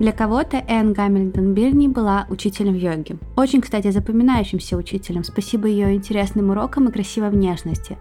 [0.00, 3.16] Для кого-то Энн Гамильтон Бирни была учителем йоги.
[3.36, 7.96] Очень, кстати, запоминающимся учителем, спасибо ее интересным урокам и красивой внешности.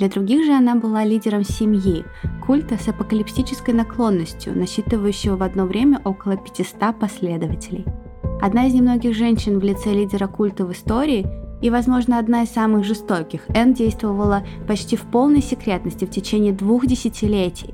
[0.00, 2.04] Для других же она была лидером семьи,
[2.44, 7.84] культа с апокалиптической наклонностью, насчитывающего в одно время около 500 последователей.
[8.42, 11.26] Одна из немногих женщин в лице лидера культа в истории
[11.62, 16.86] и, возможно, одна из самых жестоких, Энн действовала почти в полной секретности в течение двух
[16.86, 17.72] десятилетий.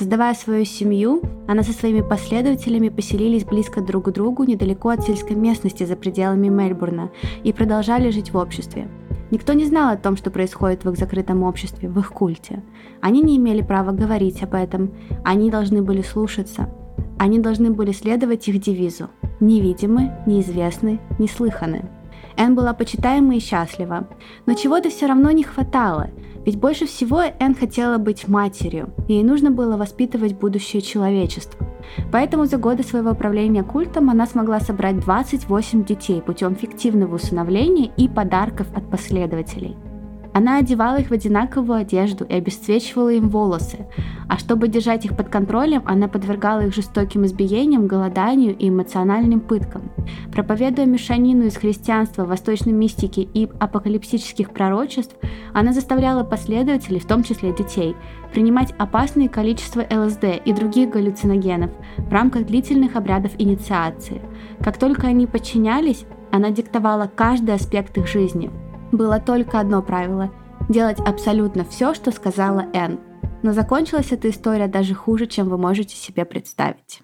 [0.00, 5.36] Создавая свою семью, она со своими последователями поселились близко друг к другу недалеко от сельской
[5.36, 7.10] местности за пределами Мельбурна
[7.44, 8.88] и продолжали жить в обществе.
[9.30, 12.62] Никто не знал о том, что происходит в их закрытом обществе, в их культе.
[13.02, 14.90] Они не имели права говорить об этом,
[15.22, 16.74] они должны были слушаться,
[17.18, 21.90] они должны были следовать их девизу «Невидимы, неизвестны, неслыханы».
[22.38, 24.08] Энн была почитаема и счастлива,
[24.46, 26.08] но чего-то все равно не хватало,
[26.44, 31.66] ведь больше всего Энн хотела быть матерью, и ей нужно было воспитывать будущее человечества.
[32.12, 38.08] Поэтому за годы своего правления культом она смогла собрать 28 детей путем фиктивного усыновления и
[38.08, 39.76] подарков от последователей–
[40.32, 43.86] она одевала их в одинаковую одежду и обесцвечивала им волосы,
[44.28, 49.90] а чтобы держать их под контролем, она подвергала их жестоким избиениям, голоданию и эмоциональным пыткам.
[50.32, 55.16] Проповедуя мешанину из христианства, восточной мистики и апокалиптических пророчеств,
[55.52, 57.96] она заставляла последователей, в том числе детей,
[58.32, 64.20] принимать опасное количество ЛСД и других галлюциногенов в рамках длительных обрядов инициации.
[64.62, 68.50] Как только они подчинялись, она диктовала каждый аспект их жизни–
[68.92, 70.32] было только одно правило–
[70.68, 73.00] делать абсолютно все, что сказала Энн.
[73.42, 77.02] Но закончилась эта история даже хуже, чем вы можете себе представить.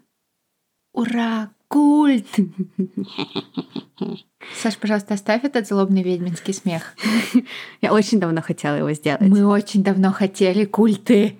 [0.92, 1.50] Ура!
[1.68, 2.28] Культ!
[4.62, 6.94] Саш, пожалуйста, оставь этот злобный ведьминский смех.
[7.80, 9.22] Я очень давно хотела его сделать.
[9.22, 11.36] Мы очень давно хотели культы.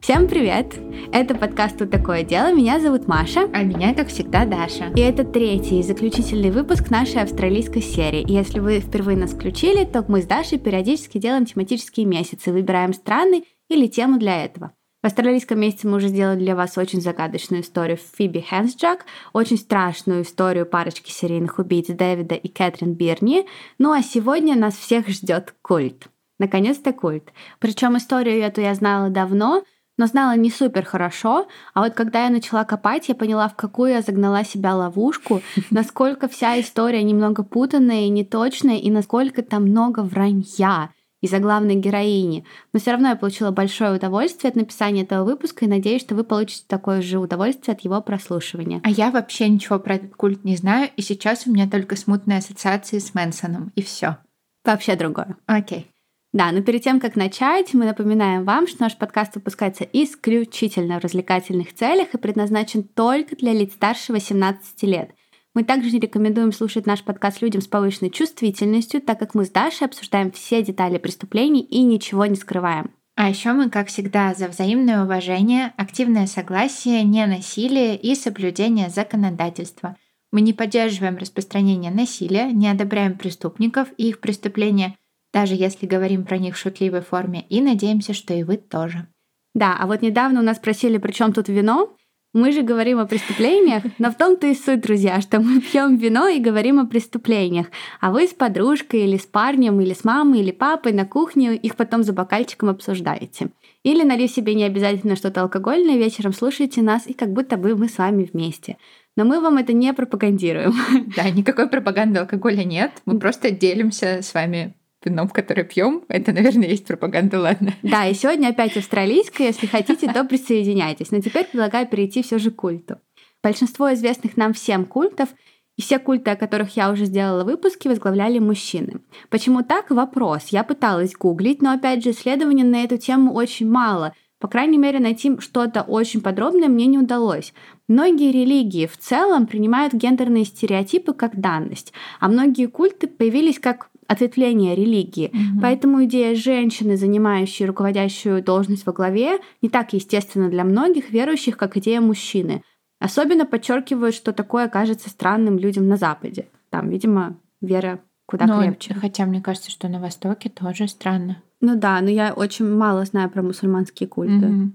[0.00, 0.78] Всем привет!
[1.12, 2.54] Это подкаст «Тут такое дело».
[2.54, 3.50] Меня зовут Маша.
[3.52, 4.90] А меня, как всегда, Даша.
[4.96, 8.22] И это третий и заключительный выпуск нашей австралийской серии.
[8.22, 12.94] И если вы впервые нас включили, то мы с Дашей периодически делаем тематические месяцы, выбираем
[12.94, 14.72] страны или тему для этого.
[15.02, 19.04] В австралийском месяце мы уже сделали для вас очень загадочную историю Фиби Хэнсджак,
[19.34, 23.44] очень страшную историю парочки серийных убийц Дэвида и Кэтрин Бирни.
[23.78, 26.06] Ну а сегодня нас всех ждет культ.
[26.38, 27.34] Наконец-то культ.
[27.58, 29.62] Причем историю эту я знала давно,
[30.00, 31.46] но знала не супер хорошо.
[31.74, 36.26] А вот когда я начала копать, я поняла, в какую я загнала себя ловушку, насколько
[36.26, 40.88] вся история немного путанная и неточная, и насколько там много вранья
[41.20, 42.46] из-за главной героини.
[42.72, 46.24] Но все равно я получила большое удовольствие от написания этого выпуска и надеюсь, что вы
[46.24, 48.80] получите такое же удовольствие от его прослушивания.
[48.82, 52.38] А я вообще ничего про этот культ не знаю, и сейчас у меня только смутные
[52.38, 54.16] ассоциации с Мэнсоном, и все.
[54.64, 55.36] Вообще другое.
[55.44, 55.90] Окей.
[56.32, 61.02] Да, но перед тем, как начать, мы напоминаем вам, что наш подкаст выпускается исключительно в
[61.02, 65.10] развлекательных целях и предназначен только для лиц старше 18 лет.
[65.54, 69.50] Мы также не рекомендуем слушать наш подкаст людям с повышенной чувствительностью, так как мы с
[69.50, 72.92] Дашей обсуждаем все детали преступлений и ничего не скрываем.
[73.16, 79.96] А еще мы, как всегда, за взаимное уважение, активное согласие, ненасилие и соблюдение законодательства.
[80.30, 84.96] Мы не поддерживаем распространение насилия, не одобряем преступников и их преступления,
[85.32, 89.06] даже если говорим про них в шутливой форме, и надеемся, что и вы тоже.
[89.54, 91.96] Да, а вот недавно у нас спросили, при чем тут вино?
[92.32, 96.28] Мы же говорим о преступлениях, но в том-то и суть, друзья, что мы пьем вино
[96.28, 97.66] и говорим о преступлениях,
[98.00, 101.74] а вы с подружкой или с парнем, или с мамой, или папой на кухне их
[101.74, 103.50] потом за бокальчиком обсуждаете.
[103.82, 107.88] Или, налив себе не обязательно что-то алкогольное, вечером слушаете нас, и как будто бы мы
[107.88, 108.76] с вами вместе.
[109.16, 110.72] Но мы вам это не пропагандируем.
[111.16, 112.92] Да, никакой пропаганды алкоголя нет.
[113.06, 116.04] Мы просто делимся с вами вином, которое пьем.
[116.08, 117.74] Это, наверное, есть пропаганда, ладно.
[117.82, 119.48] Да, и сегодня опять австралийская.
[119.48, 121.10] Если хотите, то присоединяйтесь.
[121.10, 122.98] Но теперь предлагаю перейти все же к культу.
[123.42, 125.30] Большинство известных нам всем культов
[125.76, 129.00] и все культы, о которых я уже сделала выпуски, возглавляли мужчины.
[129.30, 129.90] Почему так?
[129.90, 130.48] Вопрос.
[130.48, 134.12] Я пыталась гуглить, но опять же исследований на эту тему очень мало.
[134.40, 137.52] По крайней мере, найти что-то очень подробное мне не удалось.
[137.88, 144.74] Многие религии в целом принимают гендерные стереотипы как данность, а многие культы появились как ответвление
[144.74, 145.28] религии.
[145.28, 145.60] Mm-hmm.
[145.62, 151.76] Поэтому идея женщины, занимающей руководящую должность во главе, не так естественна для многих верующих, как
[151.76, 152.64] идея мужчины.
[152.98, 156.48] Особенно подчеркивают, что такое кажется странным людям на Западе.
[156.70, 158.94] Там, видимо, вера куда но, крепче.
[158.94, 161.40] Хотя мне кажется, что на Востоке тоже странно.
[161.60, 164.46] Ну да, но я очень мало знаю про мусульманские культы.
[164.46, 164.70] Mm-hmm.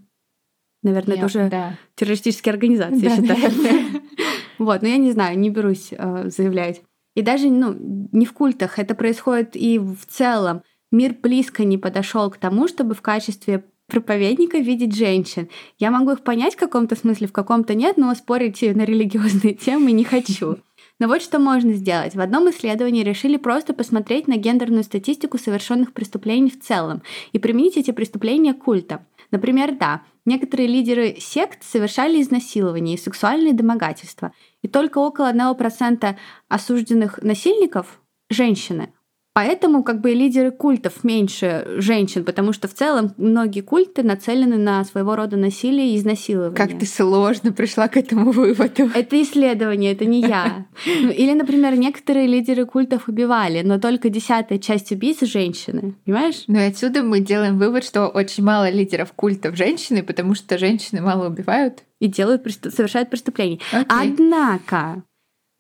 [0.84, 1.78] Наверное, я, это уже да.
[1.96, 3.54] террористические организации да, считают.
[4.58, 6.82] Вот, но я не знаю, не берусь э, заявлять.
[7.16, 7.76] И даже ну,
[8.12, 10.62] не в культах, это происходит и в целом.
[10.92, 15.50] Мир близко не подошел к тому, чтобы в качестве проповедника видеть женщин.
[15.78, 19.92] Я могу их понять в каком-то смысле, в каком-то нет, но спорить на религиозные темы
[19.92, 20.58] не хочу.
[21.00, 22.16] Но вот что можно сделать.
[22.16, 27.02] В одном исследовании решили просто посмотреть на гендерную статистику совершенных преступлений в целом
[27.34, 29.06] и применить эти преступления к культам.
[29.32, 34.32] Например, да, некоторые лидеры сект совершали изнасилования и сексуальные домогательства,
[34.66, 36.16] и только около 1%
[36.50, 38.02] осужденных насильников–
[38.32, 38.90] женщины.
[39.36, 44.84] Поэтому как бы лидеры культов меньше женщин, потому что в целом многие культы нацелены на
[44.86, 46.56] своего рода насилие и изнасилование.
[46.56, 48.90] Как ты сложно пришла к этому выводу.
[48.96, 50.66] Это исследование, это не я.
[50.86, 55.96] Ну, или, например, некоторые лидеры культов убивали, но только десятая часть убийц— женщины.
[56.06, 56.46] Понимаешь?
[56.48, 61.02] Ну и отсюда мы делаем вывод, что очень мало лидеров культов женщины, потому что женщины
[61.02, 61.84] мало убивают.
[62.06, 63.60] И делают, совершают преступления.
[63.74, 63.86] Okay.
[63.90, 65.04] Однако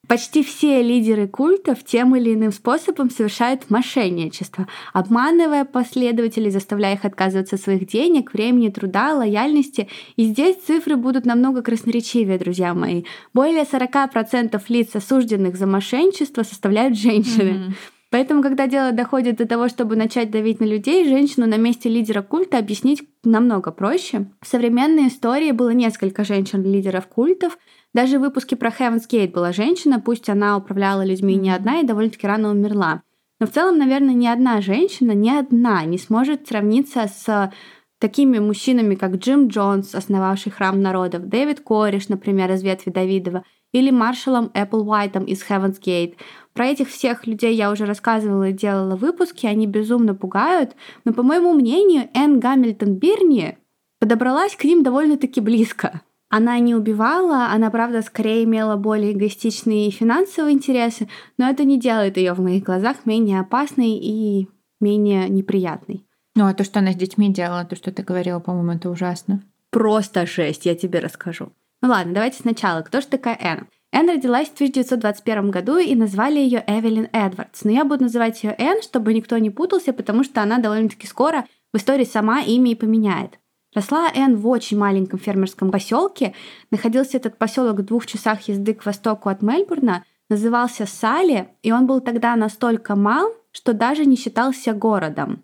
[0.08, 7.56] Почти все лидеры культов тем или иным способом совершают мошенничество, обманывая последователей, заставляя их отказываться
[7.56, 9.88] от своих денег, времени, труда, лояльности.
[10.16, 13.04] И здесь цифры будут намного красноречивее, друзья мои.
[13.34, 17.50] Более 40% лиц, осужденных за мошенничество, составляют женщины.
[17.50, 17.74] Mm-hmm.
[18.16, 22.22] Поэтому, когда дело доходит до того, чтобы начать давить на людей, женщину на месте лидера
[22.22, 24.28] культа объяснить намного проще.
[24.42, 27.58] В современной истории было несколько женщин-лидеров культов,
[27.94, 31.86] даже в выпуске про Heaven's Gate была женщина, пусть она управляла людьми не одна и
[31.86, 33.02] довольно-таки рано умерла.
[33.42, 37.52] Но в целом, наверное, ни одна женщина, ни одна не сможет сравниться с
[38.00, 43.92] такими мужчинами, как Джим Джонс, основавший храм народов, Дэвид Кореш, например, из ветви Давидова, или
[43.92, 46.14] маршалом Эппл Уайтом из Heaven's Gate.
[46.56, 50.74] Про этих всех людей я уже рассказывала и делала выпуски, они безумно пугают,
[51.04, 53.57] но, по моему мнению, Энн Гамильтон Бирни
[54.00, 56.02] подобралась к ним довольно-таки близко.
[56.30, 62.16] Она не убивала, она, правда, скорее имела более эгоистичные финансовые интересы, но это не делает
[62.16, 64.48] ее в моих глазах менее опасной и
[64.80, 66.06] менее неприятной.
[66.36, 69.44] Ну а то, что она с детьми делала, то, что ты говорила, по-моему, это ужасно.
[69.72, 71.51] Просто жесть, я тебе расскажу.
[71.81, 72.81] Ну ладно, давайте сначала.
[72.81, 73.68] Кто же такая Энн?
[73.96, 77.64] Энн родилась в 1921 году и назвали ее Эвелин Эдвардс.
[77.64, 81.46] Но я буду называть ее Энн, чтобы никто не путался, потому что она довольно-таки скоро
[81.72, 83.40] в истории сама имя и поменяет.
[83.74, 86.34] Росла Энн в очень маленьком фермерском поселке.
[86.72, 90.04] Находился этот поселок в двух часах езды к востоку от Мельбурна.
[90.30, 95.42] Назывался Салли, и он был тогда настолько мал, что даже не считался городом.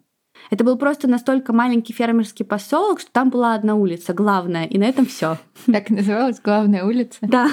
[0.50, 4.86] Это был просто настолько маленький фермерский поселок, что там была одна улица, главная, и на
[4.86, 5.38] этом все.
[5.68, 7.18] Так называлась главная улица?
[7.22, 7.50] Да.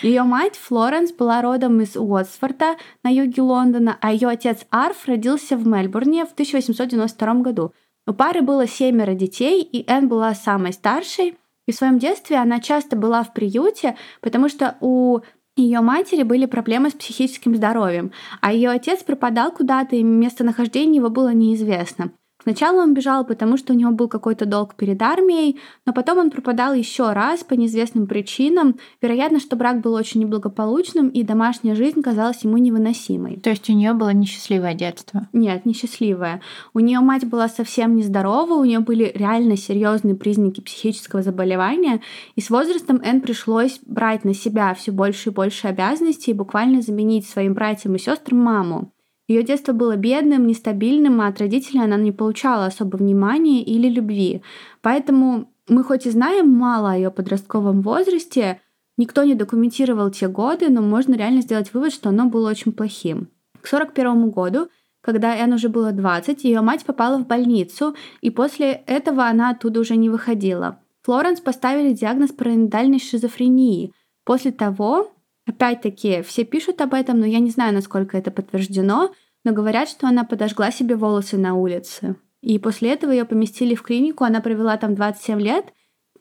[0.00, 5.56] Ее мать Флоренс была родом из Уотсфорда на юге Лондона, а ее отец Арф родился
[5.56, 7.72] в Мельбурне в 1892 году.
[8.06, 11.36] У пары было семеро детей, и Энн была самой старшей.
[11.66, 15.20] И в своем детстве она часто была в приюте, потому что у
[15.54, 18.10] ее матери были проблемы с психическим здоровьем,
[18.40, 22.10] а ее отец пропадал куда-то, и местонахождение его было неизвестно.
[22.42, 26.30] Сначала он бежал, потому что у него был какой-то долг перед армией, но потом он
[26.30, 28.76] пропадал еще раз по неизвестным причинам.
[29.00, 33.36] Вероятно, что брак был очень неблагополучным, и домашняя жизнь казалась ему невыносимой.
[33.36, 35.28] То есть у нее было несчастливое детство?
[35.32, 36.40] Нет, несчастливое.
[36.74, 42.00] У нее мать была совсем нездорова, у нее были реально серьезные признаки психического заболевания,
[42.34, 46.82] и с возрастом Энн пришлось брать на себя все больше и больше обязанностей и буквально
[46.82, 48.92] заменить своим братьям и сестрам маму.
[49.32, 54.42] Ее детство было бедным, нестабильным, а от родителей она не получала особо внимания или любви.
[54.82, 58.60] Поэтому мы хоть и знаем мало о ее подростковом возрасте,
[58.98, 63.30] никто не документировал те годы, но можно реально сделать вывод, что оно было очень плохим.
[63.62, 64.68] К 1941 году,
[65.00, 69.80] когда Энн уже было 20, ее мать попала в больницу, и после этого она оттуда
[69.80, 70.78] уже не выходила.
[71.04, 73.94] Флоренс поставили диагноз параноидальной шизофрении.
[74.24, 75.10] После того
[75.44, 79.12] Опять-таки, все пишут об этом, но я не знаю, насколько это подтверждено,
[79.44, 82.16] но говорят, что она подожгла себе волосы на улице.
[82.40, 85.72] И после этого ее поместили в клинику, она провела там 27 лет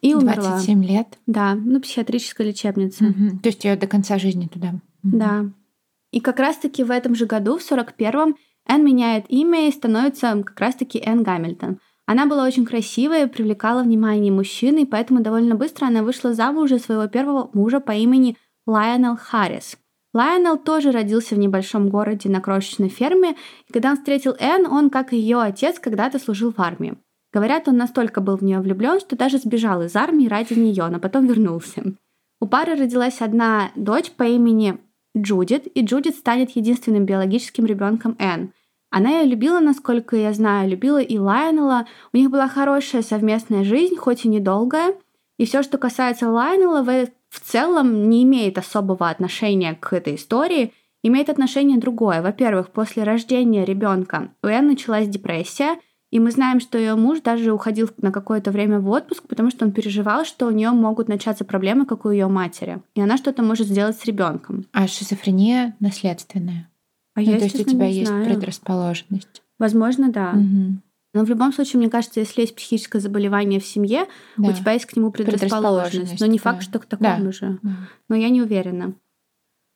[0.01, 0.49] и умерла.
[0.49, 1.19] 27 лет?
[1.25, 3.05] Да, ну, психиатрическая лечебница.
[3.05, 3.39] Угу.
[3.41, 4.75] То есть ее до конца жизни туда?
[5.03, 5.17] Угу.
[5.17, 5.45] Да.
[6.11, 8.35] И как раз-таки в этом же году, в 41-м,
[8.67, 11.79] Энн меняет имя и становится как раз-таки Энн Гамильтон.
[12.05, 16.79] Она была очень красивая, привлекала внимание мужчин, и поэтому довольно быстро она вышла замуж за
[16.79, 19.77] своего первого мужа по имени Лайонел Харрис.
[20.13, 23.35] Лайонел тоже родился в небольшом городе на крошечной ферме,
[23.67, 26.97] и когда он встретил Энн, он, как и ее отец, когда-то служил в армии.
[27.33, 30.99] Говорят, он настолько был в нее влюблен, что даже сбежал из армии ради нее, но
[30.99, 31.81] потом вернулся.
[32.41, 34.79] У пары родилась одна дочь по имени
[35.17, 38.51] Джудит, и Джудит станет единственным биологическим ребенком Энн.
[38.89, 41.87] Она ее любила, насколько я знаю, любила и Лайонела.
[42.11, 44.95] У них была хорошая совместная жизнь, хоть и недолгая.
[45.41, 50.71] И все, что касается Лайонела, в целом не имеет особого отношения к этой истории,
[51.01, 52.21] имеет отношение другое.
[52.21, 55.79] Во-первых, после рождения ребенка у Энн началась депрессия,
[56.11, 59.65] И мы знаем, что ее муж даже уходил на какое-то время в отпуск, потому что
[59.65, 62.81] он переживал, что у нее могут начаться проблемы, как у ее матери.
[62.95, 64.65] И она что-то может сделать с ребенком.
[64.73, 66.69] А шизофрения наследственная?
[67.15, 69.41] А ну, я, то есть у тебя есть предрасположенность.
[69.57, 70.33] Возможно, да.
[70.33, 70.81] Мгм.
[71.13, 74.05] Но в любом случае, мне кажется, если есть психическое заболевание в семье,
[74.37, 74.49] Да.
[74.49, 75.51] у тебя есть к нему предрасположенность.
[75.51, 76.43] Предрасположенность, Но не да.
[76.43, 77.31] факт, что к такому Да.
[77.31, 77.59] же.
[77.61, 77.71] Да.
[78.09, 78.93] Но я не уверена.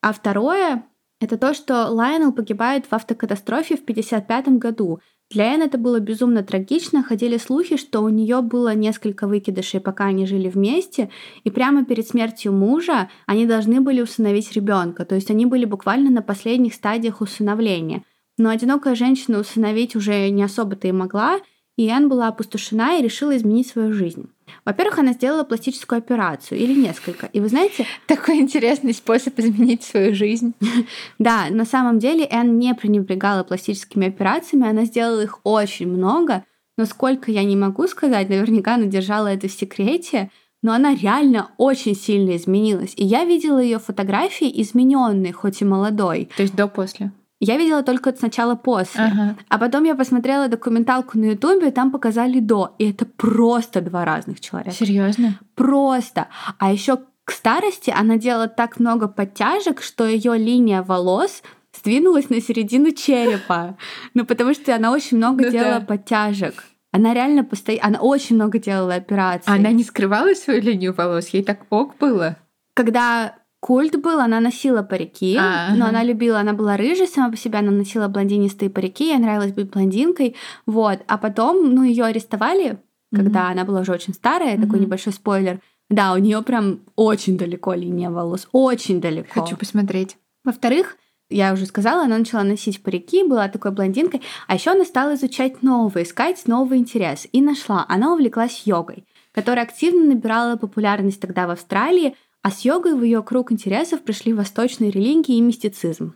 [0.01, 0.84] А второе—
[1.20, 5.00] это то, что Лайонел погибает в автокатастрофе в 1955 году.
[5.32, 7.01] Для Энн это было безумно трагично.
[7.04, 11.10] Ходили слухи, что у нее было несколько выкидышей, пока они жили вместе.
[11.44, 15.04] И прямо перед смертью мужа они должны были усыновить ребенка.
[15.04, 18.04] То есть они были буквально на последних стадиях усыновления.
[18.38, 21.39] Но одинокая женщина усыновить уже не особо-то и могла,
[21.77, 24.30] и Энн была опустошена и решила изменить свою жизнь.
[24.63, 27.27] Во-первых, она сделала пластическую операцию или несколько.
[27.27, 30.54] И вы знаете, Такой интересный способ изменить свою жизнь.
[31.20, 36.46] да, на самом деле Энн не пренебрегала пластическими операциями, она сделала их очень много,
[36.77, 40.30] но сколько я не могу сказать, наверняка она держала это в секрете,
[40.62, 42.94] но она реально очень сильно изменилась.
[42.96, 46.30] И я видела ее фотографии измененной, хоть и молодой.
[46.36, 47.12] То есть до-после.
[47.46, 49.04] Я видела только сначала после.
[49.04, 49.36] Ага.
[49.50, 52.74] А потом я посмотрела документалку на Ютубе, и там показали до.
[52.80, 54.75] И это просто два разных человека.
[54.75, 55.40] Серьезно?
[55.54, 56.28] Просто.
[56.58, 61.44] А еще к старости она делала так много подтяжек, что ее линия волос
[61.78, 63.78] сдвинулась на середину черепа.
[64.16, 66.64] Ну, потому что она очень много Ну делала подтяжек.
[66.92, 67.88] Она реально постоянно...
[67.88, 69.54] Она очень много делала операций.
[69.54, 71.28] Она не скрывала свою линию волос?
[71.28, 72.38] Ей так ок было?
[72.74, 73.36] Когда
[73.66, 77.58] культ был, она носила парики, А, но она любила, она была рыжей сама по себе,
[77.58, 80.36] она носила блондинистые парики, ей нравилось быть блондинкой,
[80.68, 81.00] вот.
[81.08, 82.78] А потом, ну, ее арестовали,
[83.12, 84.82] когда она была уже очень старая, такой Мгм.
[84.82, 85.62] небольшой спойлер.
[85.90, 89.42] Да, у нее прям очень далеко линия волос, очень далеко.
[89.42, 90.18] Хочу посмотреть.
[90.44, 90.98] Во-вторых,
[91.32, 95.64] я уже сказала, она начала носить парики, была такой блондинкой, а еще она стала изучать
[95.64, 97.28] новое, искать новый интерес.
[97.32, 97.84] И нашла.
[97.90, 103.24] Она увлеклась йогой, которая активно набирала популярность тогда в Австралии, а с йогой в ее
[103.24, 106.14] круг интересов пришли восточные религии и мистицизм.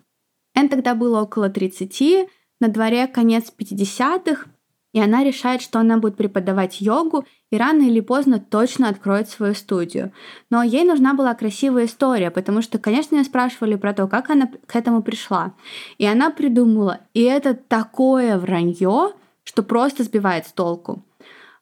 [0.54, 4.46] Эн тогда было около 30, на дворе конец 50-х,
[4.94, 9.56] и она решает, что она будет преподавать йогу и рано или поздно точно откроет свою
[9.56, 10.12] студию.
[10.52, 14.52] Но ей нужна была красивая история, потому что, конечно, ее спрашивали про то, как она
[14.68, 15.56] к этому пришла.
[15.98, 17.00] И она придумала.
[17.16, 21.04] И это такое вранье, что просто сбивает с толку.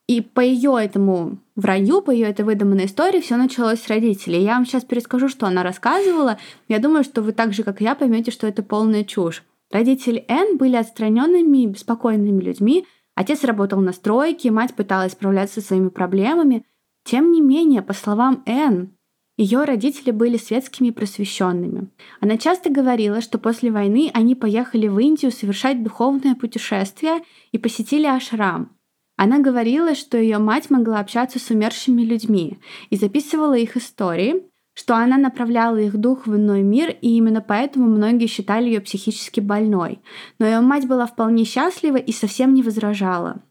[0.08, 4.42] И по ее этому вранью, по ее этой выдуманной истории все началось с родителей.
[4.42, 6.38] Я вам сейчас перескажу, что она рассказывала.
[6.70, 9.44] Я думаю, что вы так же, как я, поймете, что это полная чушь.
[9.70, 12.86] Родители Энн были отстраненными и беспокойными людьми.
[13.16, 16.64] Отец работал на стройке, мать пыталась справляться со своими проблемами.
[17.04, 18.94] Тем не менее, по словам Энн,
[19.36, 21.90] ее родители были светскими и просвещенными.
[22.22, 28.06] Она часто говорила, что после войны они поехали в Индию совершать духовное путешествие и посетили
[28.06, 28.77] ашрам.
[29.18, 32.60] Она говорила, что ее мать могла общаться с умершими людьми
[32.92, 34.44] и записывала их истории,
[34.74, 39.40] что она направляла их дух в иной мир, и именно поэтому многие считали ее психически
[39.40, 40.00] больной.
[40.38, 43.42] Но ее мать была вполне счастлива и совсем не возражала.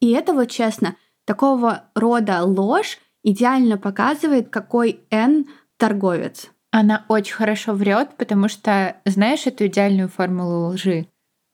[0.00, 0.96] И это вот честно,
[1.26, 5.46] такого рода ложь идеально показывает, какой Н
[5.76, 6.50] торговец.
[6.70, 11.08] Она очень хорошо врет, потому что знаешь эту идеальную формулу лжи?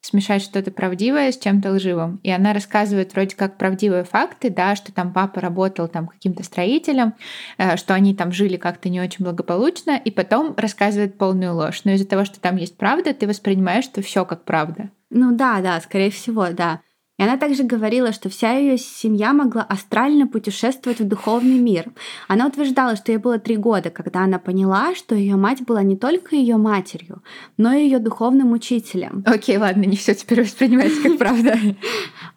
[0.07, 2.21] Смешать что-то правдивое с чем-то лживым.
[2.23, 7.15] И она рассказывает вроде как правдивые факты, да, что там папа работал там каким-то строителем,
[7.59, 11.81] э, что они там жили как-то не очень благополучно, и потом рассказывает полную ложь.
[11.83, 14.91] Но из-за того, что там есть правда, ты воспринимаешь, что все как правда.
[15.11, 16.83] Ну да, да, скорее всего, да.
[17.19, 21.93] И она также говорила, что вся ее семья могла астрально путешествовать в духовный мир.
[22.29, 25.97] Она утверждала, что ей было три года, когда она поняла, что ее мать была не
[25.97, 27.23] только ее матерью,
[27.57, 29.25] но и ее духовным учителем.
[29.27, 31.59] Окей, ладно, не все теперь воспринимается как правда.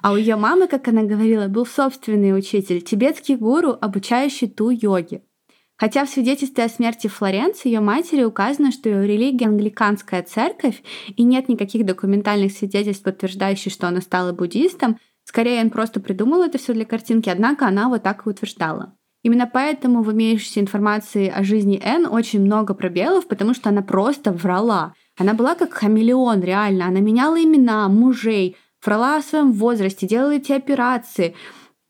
[0.02, 5.22] А у ее мамы, как она говорила, был собственный учитель, тибетский гуру, обучающий ту йоги.
[5.80, 11.24] Хотя в свидетельстве о смерти Флоренции ее матери указано, что ее религия англиканская церковь, и
[11.24, 16.74] нет никаких документальных свидетельств, подтверждающих, что она стала буддистом, скорее он просто придумал это все
[16.74, 18.94] для картинки, однако она вот так и утверждала.
[19.24, 24.32] Именно поэтому в имеющейся информации о жизни Энн очень много пробелов, потому что она просто
[24.32, 24.94] врала.
[25.18, 26.88] Она была как хамелеон, реально.
[26.88, 31.36] Она меняла имена, мужей, врала о своем возрасте, делала эти операции.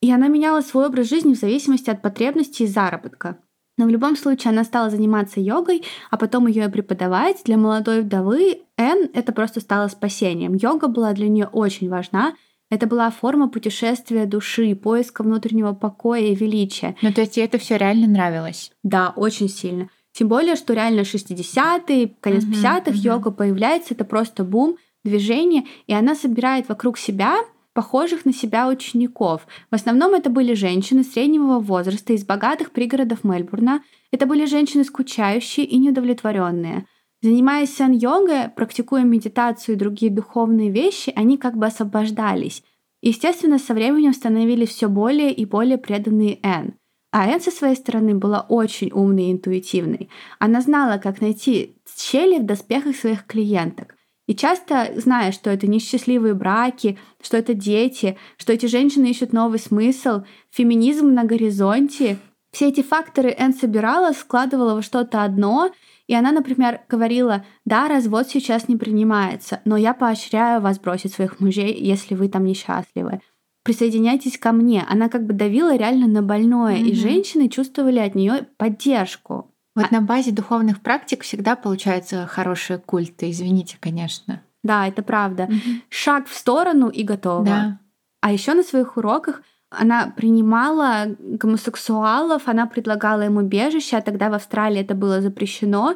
[0.01, 3.37] И она меняла свой образ жизни в зависимости от потребностей и заработка.
[3.79, 7.37] Но в любом случае она стала заниматься йогой, а потом ее и преподавать.
[7.45, 10.53] Для молодой вдовы Энн это просто стало спасением.
[10.53, 12.33] Йога была для нее очень важна.
[12.69, 16.97] Это была форма путешествия души, поиска внутреннего покоя и величия.
[17.01, 18.69] Ну, то есть ей это все реально нравилось.
[18.83, 19.87] Да, очень сильно.
[20.11, 22.99] Тем более, что реально 60-е, конец Мгм, 50-х, мгм.
[22.99, 27.37] йога появляется, это просто бум, движение, и она собирает вокруг себя
[27.79, 29.47] похожих на себя учеников.
[29.71, 33.81] В основном это были женщины среднего возраста из богатых пригородов Мельбурна.
[34.11, 36.87] Это были женщины скучающие и неудовлетворенные.
[37.21, 42.63] Занимаясь сан-йогой, практикуя медитацию и другие духовные вещи, они как бы освобождались.
[43.01, 46.73] Естественно, со временем становились все более и более преданные Энн.
[47.11, 50.09] А Энн со своей стороны была очень умной и интуитивной.
[50.37, 53.95] Она знала, как найти щели в доспехах своих клиенток.
[54.29, 59.57] И часто, зная, что это несчастливые браки, что это дети, что эти женщины ищут новый
[59.57, 60.21] смысл,
[60.51, 62.19] феминизм на горизонте,
[62.51, 65.71] все эти факторы Энн собирала, складывала во что-то одно,
[66.05, 71.39] и она, например, говорила, да, развод сейчас не принимается, но я поощряю вас бросить своих
[71.39, 73.21] мужей, если вы там несчастливы.
[73.63, 74.85] Присоединяйтесь ко мне.
[74.87, 76.87] Она как бы давила реально на больное, mm-hmm.
[76.87, 79.51] и женщины чувствовали от нее поддержку.
[79.79, 79.95] Вот а...
[79.95, 84.43] на базе духовных практик всегда получаются хорошие культы, извините, конечно.
[84.63, 85.43] Да, это правда.
[85.43, 85.57] Угу.
[85.89, 87.45] Шаг в сторону и готово.
[87.45, 87.79] Да.
[88.21, 94.33] А еще на своих уроках она принимала гомосексуалов, она предлагала ему бежище, а тогда в
[94.33, 95.95] Австралии это было запрещено.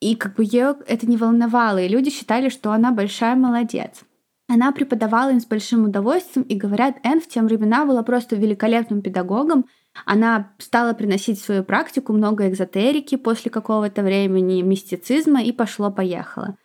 [0.00, 4.04] И как бы ее это не волновало, и люди считали, что она большая молодец.
[4.48, 9.02] Она преподавала им с большим удовольствием, и говорят, Энн в те времена была просто великолепным
[9.02, 9.66] педагогом,
[10.04, 16.56] она стала приносить в свою практику много экзотерики после какого-то времени, мистицизма и пошло-поехало.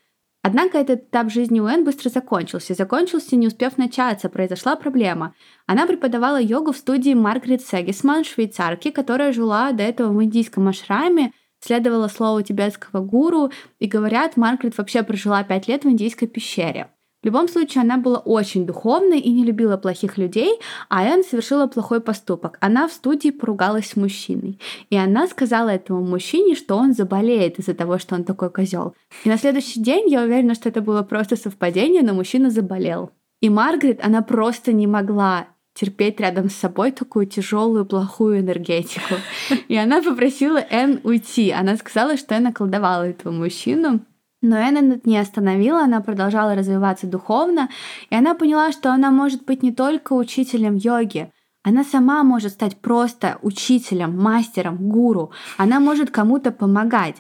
[0.44, 2.74] Однако этот этап жизни Уэн быстро закончился.
[2.74, 5.36] Закончился, не успев начаться, произошла проблема.
[5.68, 11.34] Она преподавала йогу в студии Маргарет Сегисман, швейцарки, которая жила до этого в индийском ашраме,
[11.60, 16.90] следовала слову тибетского гуру, и говорят, Маргарет вообще прожила пять лет в индийской пещере.
[17.22, 20.60] В любом случае, она была очень духовной и не любила плохих людей,
[20.90, 22.58] а Энн совершила плохой поступок.
[22.62, 24.60] Она в студии поругалась с мужчиной.
[24.90, 28.96] И она сказала этому мужчине, что он заболеет из-за того, что он такой козел.
[29.24, 33.12] И на следующий день, я уверена, что это было просто совпадение, но мужчина заболел.
[33.40, 39.16] И Маргарет, она просто не могла терпеть рядом с собой такую тяжелую, плохую энергетику.
[39.68, 41.52] И она попросила Энн уйти.
[41.52, 44.02] Она сказала, что Энн околдовала этого мужчину,
[44.42, 47.70] но Энн не остановила, она продолжала развиваться духовно,
[48.10, 51.32] и она поняла, что она может быть не только учителем йоги,
[51.64, 55.32] она сама может стать просто учителем, мастером, гуру.
[55.58, 57.18] Она может кому-то помогать.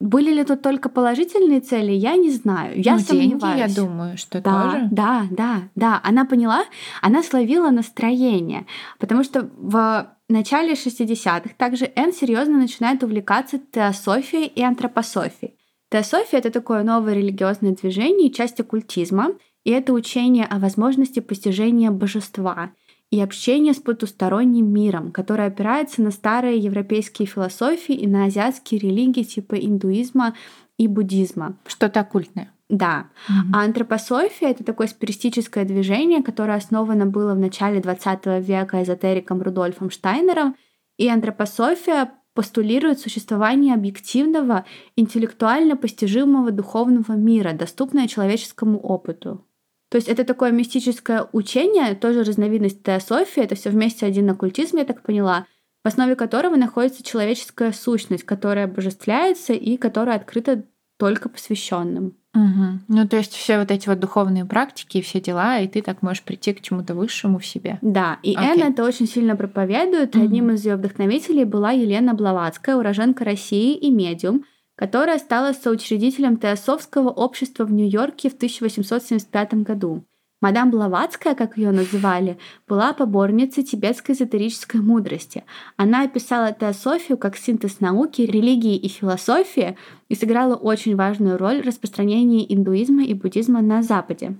[0.00, 2.72] Были ли тут только положительные цели, я не знаю.
[2.80, 3.40] Я ну, сомневаюсь.
[3.40, 4.88] Деньги, я думаю, что да, тоже.
[4.90, 6.00] Да, да, да.
[6.02, 6.64] Она поняла,
[7.00, 8.66] она словила настроение,
[8.98, 15.54] потому что в начале 60-х также Энн серьезно начинает увлекаться теософией и антропософией.
[15.94, 19.28] Теософия— это такое новое религиозное движение, часть оккультизма,
[19.62, 22.72] и это учение о возможности постижения божества
[23.12, 29.22] и общения с потусторонним миром, которое опирается на старые европейские философии и на азиатские религии
[29.22, 30.34] типа индуизма
[30.78, 31.58] и буддизма.
[31.64, 32.52] Что-то оккультное.
[32.68, 33.06] Да.
[33.28, 33.50] Mm-hmm.
[33.52, 39.90] А антропософия это такое спиристическое движение, которое основано было в начале 20 века эзотериком Рудольфом
[39.90, 40.56] Штайнером.
[40.96, 44.66] И антропософия постулирует существование объективного,
[44.96, 49.46] интеллектуально постижимого духовного мира, доступное человеческому опыту.
[49.90, 54.84] То есть это такое мистическое учение, тоже разновидность теософии, это все вместе один оккультизм, я
[54.84, 55.46] так поняла,
[55.84, 60.64] в основе которого находится человеческая сущность, которая обожествляется и которая открыта
[60.98, 62.16] только посвященным.
[62.34, 62.80] Угу.
[62.88, 66.02] Ну, то есть все вот эти вот духовные практики и все дела, и ты так
[66.02, 67.78] можешь прийти к чему-то высшему в себе.
[67.80, 68.54] Да, и okay.
[68.54, 70.16] Энна это очень сильно проповедует.
[70.16, 70.24] Угу.
[70.24, 74.44] Одним из ее вдохновителей была Елена Блаватская, уроженка России и медиум,
[74.74, 80.04] которая стала соучредителем Теософского общества в Нью-Йорке в 1875 году.
[80.44, 82.36] Мадам Блаватская, как ее называли,
[82.68, 85.42] была поборницей тибетской эзотерической мудрости.
[85.78, 89.78] Она описала теософию как синтез науки, религии и философии
[90.10, 94.36] и сыграла очень важную роль в распространении индуизма и буддизма на Западе.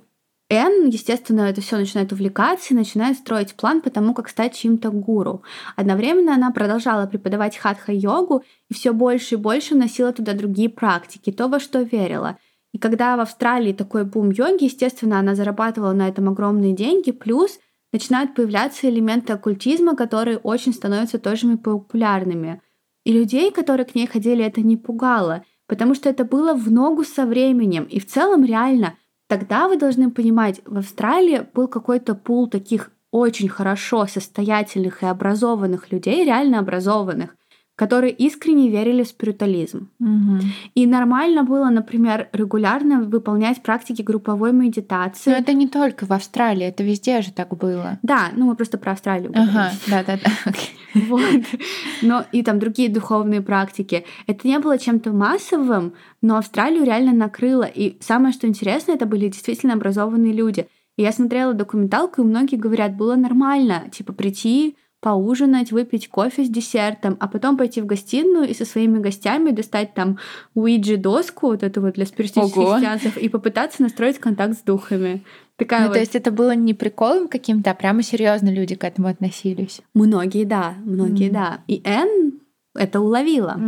[0.51, 4.91] Энн, естественно, это все начинает увлекаться и начинает строить план по тому, как стать чьим-то
[4.91, 5.43] гуру.
[5.75, 11.49] Одновременно она продолжала преподавать хатха-йогу и все больше и больше носила туда другие практики, то,
[11.49, 12.37] во что верила—
[12.75, 17.61] и когда в Австралии такой бум йоги, естественно, она зарабатывала на этом огромные деньги, плюс
[17.93, 22.61] начинают появляться элементы оккультизма, которые очень становятся тоже популярными.
[23.05, 27.05] И людей, которые к ней ходили, это не пугало, потому что это было в ногу
[27.05, 27.85] со временем.
[27.85, 28.95] И в целом реально,
[29.29, 35.93] тогда вы должны понимать, в Австралии был какой-то пул таких очень хорошо состоятельных и образованных
[35.93, 37.37] людей, реально образованных,
[37.77, 39.91] которые искренне верили в спиритуализм.
[40.01, 40.39] Угу.
[40.75, 45.31] И нормально было, например, регулярно выполнять практики групповой медитации.
[45.31, 47.99] Но это не только в Австралии, это везде же так было.
[48.03, 49.51] Да, ну мы просто про Австралию говорим.
[49.57, 50.53] Ага, да-да-да.
[50.95, 51.43] Вот.
[52.03, 54.05] Но и там другие духовные практики.
[54.27, 57.65] Это не было чем-то массовым, но Австралию реально накрыло.
[57.65, 60.69] И самое, что интересно, это были действительно образованные люди.
[60.97, 66.49] И я смотрела документалку, и многие говорят, было нормально, типа прийти, поужинать, выпить кофе с
[66.49, 70.19] десертом, а потом пойти в гостиную и со своими гостями достать там
[70.55, 75.23] Уиджи-доску, вот эту вот для спиритических сеансов, и попытаться настроить контакт с духами.
[75.57, 75.93] Такая Ну, вот...
[75.93, 79.83] то есть это было не приколом каким-то, а прямо серьезно люди к этому относились.
[79.93, 81.35] Многие, да, многие, Мгм.
[81.35, 81.59] да.
[81.69, 82.41] И Энн
[82.75, 83.61] это уловила.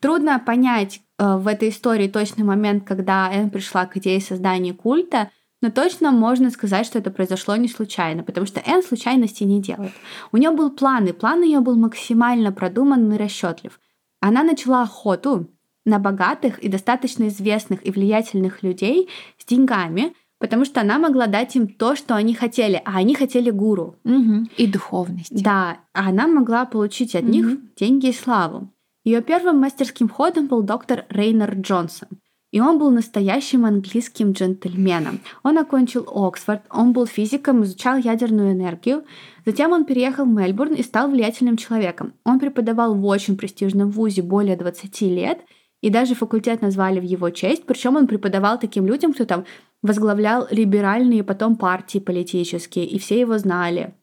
[0.00, 5.28] Трудно понять э, в этой истории точный момент, когда Энн пришла к идее создания культа,
[5.60, 9.92] но точно можно сказать, что это произошло не случайно, потому что Энн случайности не делает.
[10.32, 13.78] У нее был план, и план ее был максимально продуман и расчетлив.
[14.20, 15.48] Она начала охоту
[15.84, 21.56] на богатых и достаточно известных и влиятельных людей с деньгами, потому что она могла дать
[21.56, 23.96] им то, что они хотели, а они хотели гуру.
[24.04, 24.48] Мгм.
[24.56, 25.42] И духовность.
[25.42, 27.70] Да, а она могла получить от них Мгм.
[27.76, 28.72] деньги и славу.
[29.04, 32.08] Ее первым мастерским ходом был доктор Рейнер Джонсон.
[32.52, 35.20] И он был настоящим английским джентльменом.
[35.44, 39.04] Он окончил Оксфорд, он был физиком, изучал ядерную энергию.
[39.46, 42.12] Затем он переехал в Мельбурн и стал влиятельным человеком.
[42.24, 45.40] Он преподавал в очень престижном вузе более 20 лет,
[45.80, 47.64] и даже факультет назвали в его честь.
[47.66, 49.44] Причем он преподавал таким людям, кто там
[49.82, 53.94] возглавлял либеральные потом партии политические, и все его знали.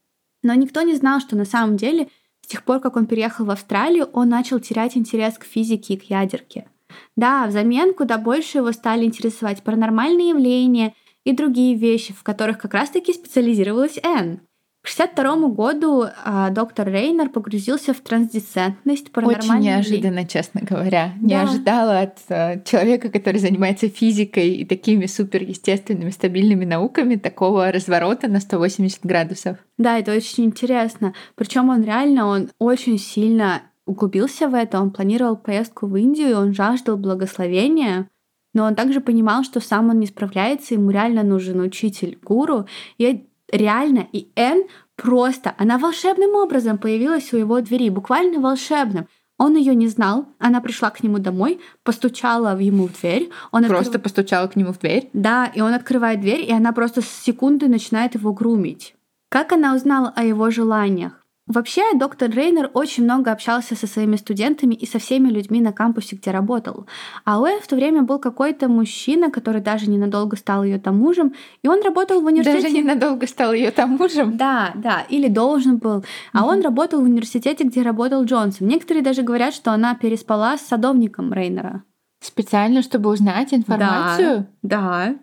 [0.42, 2.08] Но никто не знал, что на самом деле
[2.42, 5.98] с тех пор, как он переехал в Австралию, он начал терять интерес к физике и
[5.98, 6.68] к ядерке.
[7.16, 12.74] Да, взамен куда больше его стали интересовать паранормальные явления и другие вещи, в которых как
[12.74, 14.42] раз-таки специализировалась Энн.
[14.84, 21.12] К 1962 году а, доктор Рейнер погрузился в трансдесцентность, Очень паранормальные неожиданно, честно говоря.
[21.20, 21.42] Не Да.
[21.42, 28.40] ожидала от э, человека, который занимается физикой и такими суперестественными, стабильными науками, такого разворота на
[28.40, 29.58] 180 градусов.
[29.78, 31.14] Да, это очень интересно.
[31.36, 36.54] Причем он реально, он очень сильно углубился в это, он планировал поездку в Индию, он
[36.54, 38.10] жаждал благословения,
[38.54, 42.68] но он также понимал, что сам он не справляется, ему реально нужен учитель, гуру.
[42.98, 44.64] И реально, и Энн
[44.96, 49.08] просто, она волшебным образом появилась у его двери, буквально волшебным.
[49.40, 53.30] Он ее не знал, она пришла к нему домой, постучала в ему в дверь.
[53.52, 55.10] Он Просто открыв- постучала к нему в дверь.
[55.14, 58.96] да, и он открывает дверь, и она просто с секунды начинает его грумить.
[59.30, 61.24] Как она узнала о его желаниях?
[61.48, 66.18] Вообще, доктор Рейнер очень много общался со своими студентами и со всеми людьми на кампусе,
[66.18, 66.88] где работал.
[67.24, 70.98] А у Энн в то время был какой-то мужчина, который даже ненадолго стал ее там
[70.98, 71.34] мужем,
[71.64, 72.64] и он работал в университете.
[72.64, 74.36] Даже ненадолго стал ее там мужем.
[74.36, 76.04] Да, да, или должен был.
[76.34, 78.68] А он работал в университете, где работал Джонсон.
[78.68, 81.84] Некоторые даже говорят, что она переспала с садовником Рейнера.
[82.20, 84.48] Специально, чтобы узнать информацию.
[84.64, 85.16] Да.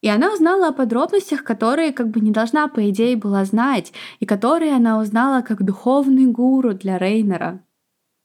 [0.00, 4.26] И она узнала о подробностях, которые как бы не должна, по идее, была знать, и
[4.26, 7.60] которые она узнала как духовный гуру для Рейнера.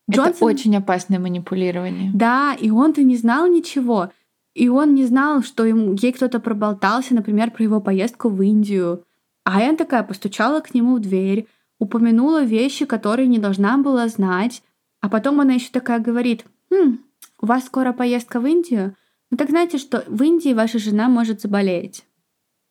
[0.07, 2.11] Это очень опасное манипулирование.
[2.13, 4.11] Да, и он-то не знал ничего.
[4.53, 9.03] И он не знал, что ему, ей кто-то проболтался, например, про его поездку в Индию.
[9.43, 11.47] А Энн такая постучала к нему в дверь,
[11.79, 14.61] упомянула вещи, которые не должна была знать.
[15.01, 16.99] А потом она еще такая говорит, «Хм,
[17.41, 18.95] у вас скоро поездка в Индию?
[19.33, 22.03] Ну так знаете, что в Индии ваша жена может заболеть.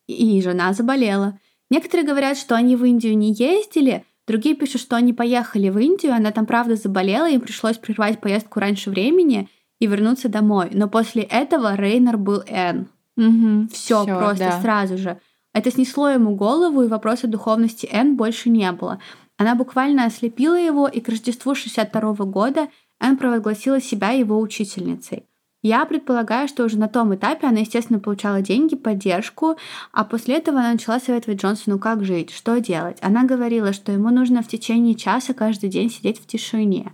[0.07, 1.37] И жена заболела.
[1.69, 6.13] Некоторые говорят, что они в Индию не ездили, другие пишут, что они поехали в Индию,
[6.13, 9.49] она там правда заболела, им пришлось прервать поездку раньше времени
[9.79, 10.69] и вернуться домой.
[10.71, 12.87] Но после этого Рейнер был Энн.
[13.17, 13.67] Угу.
[13.73, 14.61] Все просто да.
[14.61, 15.19] сразу же.
[15.53, 19.01] Это снесло ему голову, и вопроса духовности Энн больше не было.
[19.35, 22.69] Она буквально ослепила его, и к Рождеству 62 года
[23.01, 25.25] Энн провозгласила себя его учительницей.
[25.63, 29.55] Я предполагаю, что уже на том этапе она, естественно, получала деньги, поддержку,
[29.93, 32.97] а после этого она начала советовать Джонсону, как жить, что делать.
[33.01, 36.93] Она говорила, что ему нужно в течение часа каждый день сидеть в тишине,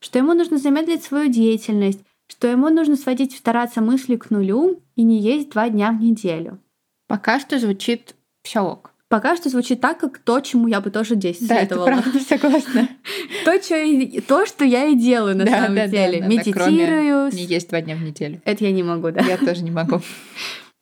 [0.00, 5.04] что ему нужно замедлить свою деятельность, что ему нужно сводить, стараться мысли к нулю и
[5.04, 6.58] не есть два дня в неделю.
[7.06, 8.92] Пока что звучит все ок.
[9.08, 11.86] Пока что звучит так, как то, чему я бы тоже здесь Да, это советовала.
[12.02, 12.88] правда, согласна.
[13.44, 16.20] То, что и- то, что я и делаю на Да, самом да, деле.
[16.20, 17.30] да, Медитирую.
[17.32, 18.42] Не есть два дня в неделю.
[18.44, 19.22] Это я не могу, да.
[19.22, 20.00] Я тоже не могу.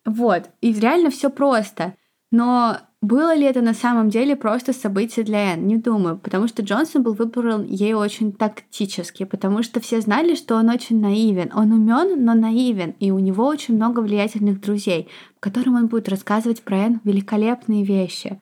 [0.04, 0.44] Вот.
[0.60, 1.94] И реально все просто.
[2.30, 5.66] Но было ли это на самом деле просто событие для Энн?
[5.66, 10.56] Не думаю, потому что Джонсон был выбран ей очень тактически, потому что все знали, что
[10.56, 11.50] он очень наивен.
[11.54, 15.08] Он умен, но наивен, и у него очень много влиятельных друзей,
[15.40, 18.40] которым он будет рассказывать про Энн великолепные вещи.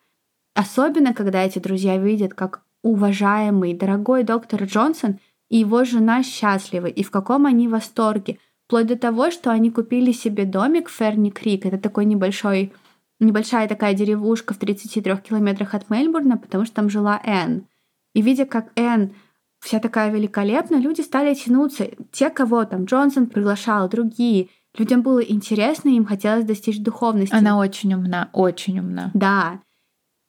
[0.54, 5.18] Особенно, когда эти друзья видят, как уважаемый, дорогой доктор Джонсон
[5.50, 8.38] и его жена счастливы, и в каком они восторге.
[8.66, 11.66] Вплоть до того, что они купили себе домик в Ферни Крик.
[11.66, 12.72] Это такой небольшой,
[13.20, 17.66] небольшая такая деревушка в 33 километрах от Мельбурна, потому что там жила Энн.
[18.14, 19.14] И видя, как Энн
[19.60, 21.88] вся такая великолепная, люди стали тянуться.
[22.12, 24.48] Те, кого там Джонсон приглашал, другие.
[24.76, 27.34] Людям было интересно, им хотелось достичь духовности.
[27.34, 29.10] Она очень умна, очень умна.
[29.14, 29.60] Да.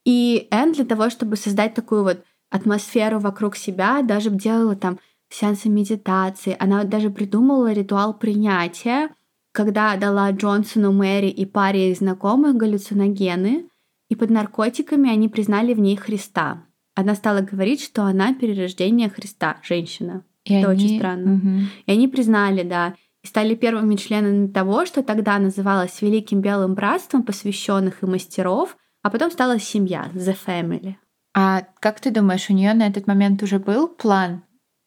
[0.06, 5.68] И Энн для того, чтобы создать такую вот атмосферу вокруг себя, даже делала там сеансы
[5.68, 6.56] медитации.
[6.60, 9.10] Она даже придумала ритуал принятия,
[9.56, 13.68] когда дала Джонсону, Мэри и паре их знакомых галлюциногены,
[14.10, 16.66] и под наркотиками они признали в ней Христа.
[16.94, 20.24] Она стала говорить, что она перерождение Христа, женщина.
[20.44, 21.32] И Это они- очень странно.
[21.32, 21.70] Мгм.
[21.86, 27.24] И они признали, да, и стали первыми членами того, что тогда называлось Великим Белым Братством
[27.24, 30.96] посвященных и мастеров, а потом стала семья, The Family.
[31.34, 34.44] А как ты думаешь, у нее на этот момент уже был план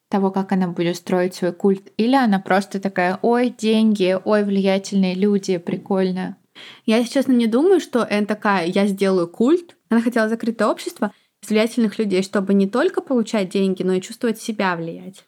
[0.09, 1.93] того, как она будет строить свой культ?
[1.97, 6.37] Или она просто такая, ой, деньги, ой, влиятельные люди, прикольно.
[6.87, 9.77] Я, если честно, не думаю, что Энн такая, я сделаю культ.
[9.91, 14.41] Она хотела закрытое общество из влиятельных людей, чтобы не только получать деньги, но и чувствовать
[14.41, 15.25] себя влиять.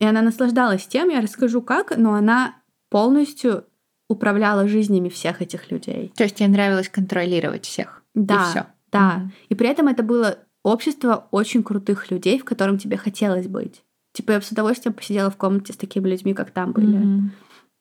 [0.00, 2.56] И она наслаждалась тем, я расскажу как, но она
[2.88, 3.64] полностью
[4.08, 6.12] управляла жизнями всех этих людей.
[6.16, 8.02] То есть ей нравилось контролировать всех.
[8.14, 8.66] Да, И все.
[8.90, 9.30] да.
[9.48, 13.82] И при этом это было общество очень крутых людей, в котором тебе хотелось быть.
[14.18, 17.30] Типа я бы с удовольствием посидела в комнате с такими людьми, как там были.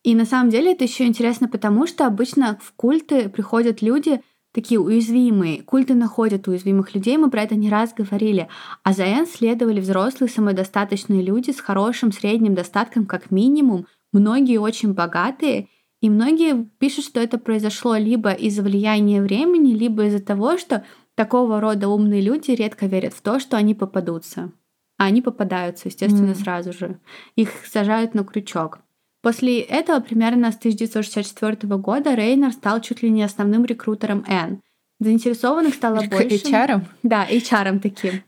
[0.04, 4.21] И на самом деле это еще интересно, потому что обычно в культы приходят люди
[4.54, 5.63] такие уязвимые.
[5.63, 8.50] Культы находят уязвимых людей, мы про это не раз говорили.
[8.84, 14.93] А за Энн следовали взрослые самодостаточные люди с хорошим средним достатком как минимум, многие очень
[14.93, 15.69] богатые,
[16.02, 21.60] и многие пишут, что это произошло либо из-за влияния времени, либо из-за того, что такого
[21.60, 24.52] рода умные люди редко верят в то, что они попадутся.
[24.98, 26.36] А они попадаются, естественно, Мгм.
[26.36, 27.00] сразу же.
[27.36, 28.80] Их сажают на крючок.
[29.22, 34.62] После этого, примерно с 1964 года, Рейнер стал чуть ли не основным рекрутером Н.
[35.00, 36.36] Заинтересованных стало больше.
[36.38, 36.82] HR?
[37.04, 38.24] Да, HR таким.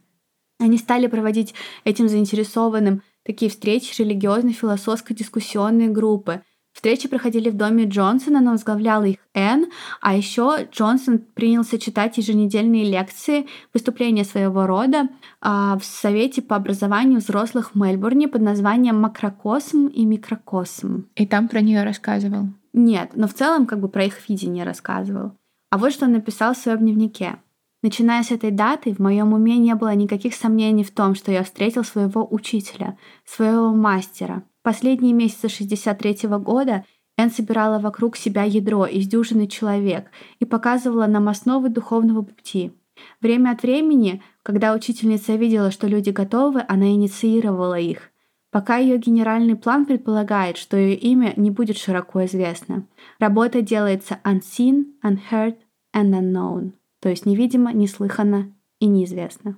[0.60, 1.54] Они стали проводить
[1.86, 6.42] этим заинтересованным такие встречи религиозно-философско-дискуссионные группы.
[6.80, 9.66] Встречи проходили в доме Джонсона, но возглавляла их Энн,
[10.00, 15.10] а еще Джонсон принялся читать еженедельные лекции, выступления своего рода
[15.42, 21.08] а, в Совете по образованию взрослых в Мельбурне под названием «Макрокосм» и «Микрокосм».
[21.18, 22.48] И там про нее рассказывал.
[22.72, 25.34] Нет, но в целом как бы про их видение рассказывал.
[25.72, 27.40] А вот что он написал в своем дневнике.
[27.82, 31.44] Начиная с этой даты, в моем уме не было никаких сомнений в том, что я
[31.44, 34.44] встретил своего учителя, своего мастера.
[34.64, 36.84] Последние месяцы 63 года
[37.18, 42.74] Энн собирала вокруг себя ядро из дюжины человек и показывала нам основы духовного пути.
[43.22, 48.12] Время от времени, когда учительница видела, что люди готовы, она инициировала их.
[48.52, 52.88] Пока ее генеральный план предполагает, что ее имя не будет широко известно.
[53.20, 55.56] Работа делается unseen, unheard
[55.96, 59.58] and unknown, то есть невидимо, неслыханно и неизвестно.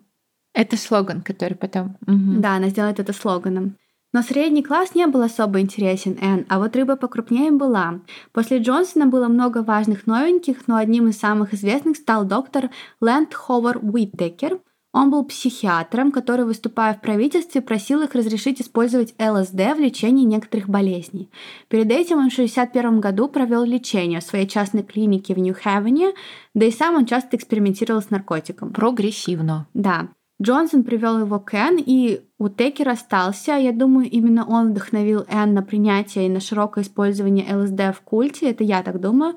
[0.54, 1.98] Это слоган, который потом...
[2.06, 2.42] Мгм.
[2.42, 3.78] Да, она сделает это слоганом.
[4.14, 8.02] Но средний класс не был особо интересен Энн, а вот рыба покрупнее была.
[8.34, 13.80] После Джонсона было много важных новеньких, но одним из самых известных стал доктор Лэнд Ховар
[13.82, 14.60] Уиттекер.
[14.94, 20.68] Он был психиатром, который, выступая в правительстве, просил их разрешить использовать ЛСД в лечении некоторых
[20.68, 21.30] болезней.
[21.70, 26.14] Перед этим он в 1961 году провел лечение в своей частной клинике в Нью-Хевене,
[26.54, 28.74] да и сам он часто экспериментировал с наркотиком.
[28.74, 29.68] Прогрессивно.
[29.74, 30.10] Да.
[30.42, 33.54] Джонсон привел его к Энн, и Утекер остался.
[33.54, 38.50] Я думаю, именно он вдохновил Энн на принятие и на широкое использование ЛСД в культе,
[38.50, 39.36] это я так думаю.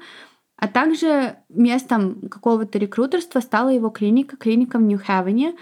[0.65, 5.57] А также местом какого-то рекрутерства стала его клиника, клиника в Нью-Хевене.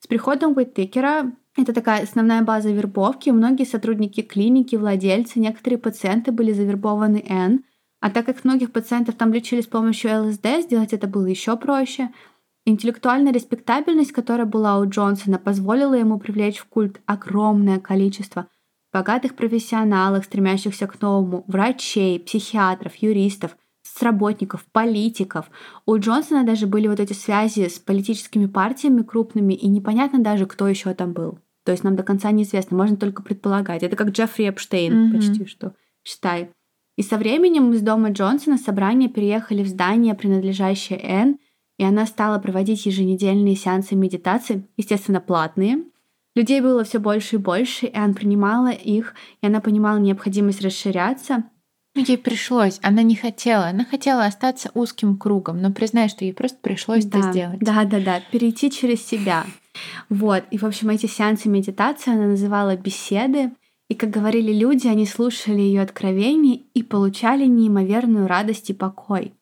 [0.00, 3.30] С приходом Уитекера это такая основная база вербовки.
[3.30, 7.62] Многие сотрудники клиники, владельцы, некоторые пациенты были завербованы Энн.
[8.00, 12.10] А так как многих пациентов там лечили с помощью ЛСД, сделать это было еще проще.
[12.66, 18.48] Интеллектуальная респектабельность, которая была у Джонсона, позволила ему привлечь в культ огромное количество
[18.92, 23.56] богатых профессионалов, стремящихся к новому, врачей, психиатров, юристов,
[23.98, 25.50] соцработников, политиков.
[25.86, 30.68] У Джонсона даже были вот эти связи с политическими партиями крупными, и непонятно даже, кто
[30.68, 31.38] еще там был.
[31.64, 33.82] То есть нам до конца неизвестно, можно только предполагать.
[33.82, 35.12] Это как Джеффри Эпштейн Мгм.
[35.12, 36.50] почти что, считай.
[36.96, 41.38] И со временем из дома Джонсона собрания переехали в здание, принадлежащее Энн,
[41.76, 45.84] и она стала проводить еженедельные сеансы медитации, естественно, платные.
[46.34, 51.44] Людей было все больше и больше, и Энн принимала их, и она понимала необходимость расширяться.
[51.98, 53.66] Ну, Ей пришлось, она не хотела.
[53.66, 57.58] Она хотела остаться узким кругом, но признай, что ей просто пришлось да, это сделать.
[57.58, 59.44] Да, да, да, перейти через себя.
[60.08, 63.50] Вот, и, в общем, эти сеансы медитации она называла беседы,
[63.88, 69.34] и, как говорили люди, они слушали ее откровения и получали неимоверную радость и покой.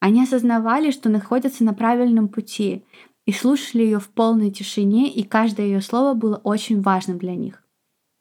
[0.00, 2.84] Они осознавали, что находятся на правильном пути,
[3.24, 7.61] и слушали ее в полной тишине, и каждое ее слово было очень важным для них.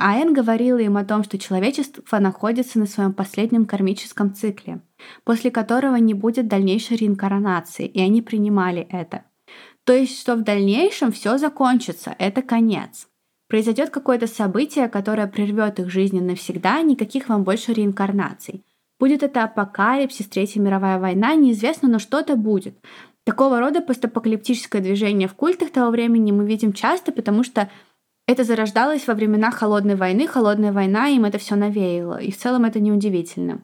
[0.03, 4.81] А Энн говорила им о том, что человечество находится на своем последнем кармическом цикле,
[5.23, 9.25] после которого не будет дальнейшей реинкарнации, и они принимали это.
[9.83, 13.09] То есть, что в дальнейшем все закончится, это конец.
[13.47, 18.65] Произойдет какое-то событие, которое прервет их жизнь навсегда, никаких вам больше реинкарнаций.
[18.99, 22.75] Будет это апокалипсис, Третья мировая война, неизвестно, но что-то будет.
[23.23, 27.69] Такого рода постапокалиптическое движение в культах того времени мы видим часто, потому что
[28.31, 32.65] это зарождалось во времена Холодной войны, Холодная война им это все навеяло, и в целом
[32.65, 33.63] это неудивительно.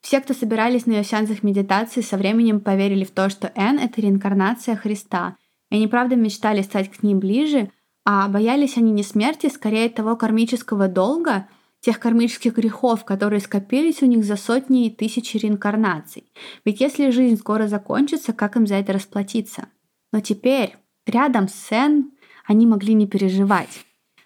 [0.00, 4.00] Все, кто собирались на ее сеансах медитации, со временем поверили в то, что Н— это
[4.00, 5.36] реинкарнация Христа,
[5.70, 7.70] и они правда мечтали стать к ним ближе—
[8.04, 11.48] а боялись они не смерти, скорее того кармического долга,
[11.80, 16.32] тех кармических грехов, которые скопились у них за сотни и тысячи реинкарнаций.
[16.64, 19.68] Ведь если жизнь скоро закончится, как им за это расплатиться?
[20.12, 22.12] Но теперь, рядом с Сен,
[22.46, 23.84] они могли не переживать.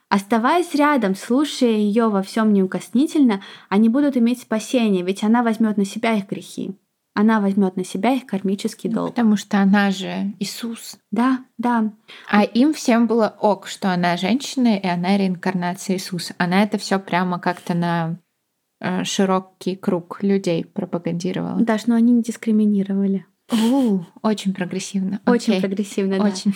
[0.09, 5.85] Оставаясь рядом, слушая ее во всем неукоснительно, они будут иметь спасение, ведь она возьмет на
[5.85, 6.77] себя их грехи
[7.17, 9.15] она возьмет на себя их кармический долг.
[9.15, 10.99] Потому что она же Иисус.
[11.11, 11.91] Да, да.
[12.31, 16.35] А им всем было ок, что она женщина и она реинкарнация Иисуса.
[16.37, 18.19] Она это все прямо как-то на
[18.81, 21.59] э, широкий круг людей пропагандировала.
[21.59, 23.25] Да, но они не дискриминировали.
[23.51, 25.21] У, очень прогрессивно.
[25.25, 25.61] Очень Окей.
[25.63, 26.25] прогрессивно, да.
[26.25, 26.55] Очень.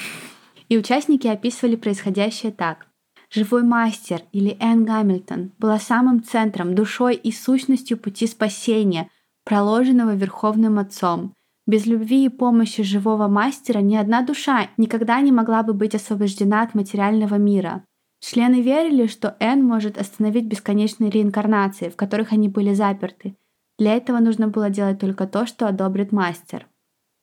[0.69, 2.87] И участники описывали происходящее так.
[3.33, 9.09] Живой мастер или Энн Гамильтон была самым центром, душой и сущностью пути спасения–
[9.45, 11.35] проложенного Верховным Отцом.
[11.67, 16.63] Без любви и помощи живого мастера ни одна душа никогда не могла бы быть освобождена
[16.63, 17.85] от материального мира.
[18.21, 23.37] Члены верили, что Н может остановить бесконечные реинкарнации, в которых они были заперты.
[23.79, 26.67] Для этого нужно было делать только то, что одобрит мастер.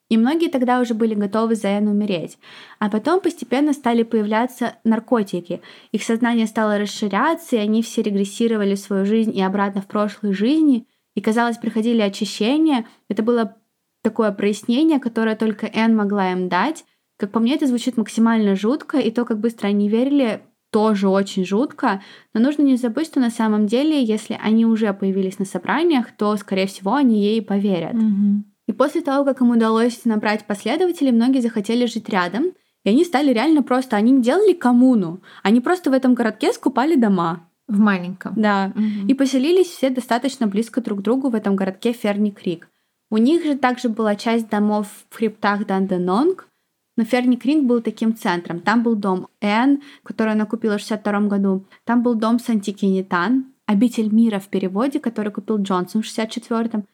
[0.09, 2.37] И многие тогда уже были готовы за Эн умереть.
[2.79, 5.61] А потом постепенно стали появляться наркотики.
[5.91, 10.33] Их сознание стало расширяться, и они все регрессировали в свою жизнь и обратно в прошлые
[10.33, 10.85] жизни–
[11.17, 12.85] и, казалось, приходили очищения.
[13.09, 13.57] Это было
[14.03, 16.85] такое прояснение, которое только Энн могла им дать.
[17.17, 21.43] Как по мне, это звучит максимально жутко, и то, как быстро они верили, тоже очень
[21.43, 22.03] жутко.
[22.35, 26.37] Но нужно не забыть, что на самом деле, если они уже появились на собраниях, то,
[26.37, 27.95] скорее всего, они ей поверят.
[27.95, 28.43] Mm-hmm.
[28.67, 32.51] И после того, как им удалось набрать последователей, многие захотели жить рядом.
[32.83, 36.95] И они стали реально просто, они не делали коммуну, они просто в этом городке скупали
[36.95, 37.49] дома.
[37.67, 38.33] В маленьком.
[38.37, 38.71] Да.
[38.75, 39.09] Угу.
[39.09, 42.69] И поселились все достаточно близко друг к другу в этом городке Ферни Крик.
[43.09, 46.47] У них же также была часть домов в хребтах Данденонг,
[46.95, 48.61] но Ферни Крик был таким центром.
[48.61, 51.65] Там был дом Энн, который она купила в 62 году.
[51.83, 56.85] Там был дом Сантикинитан, обитель мира в переводе, который купил Джонсон в 64-м.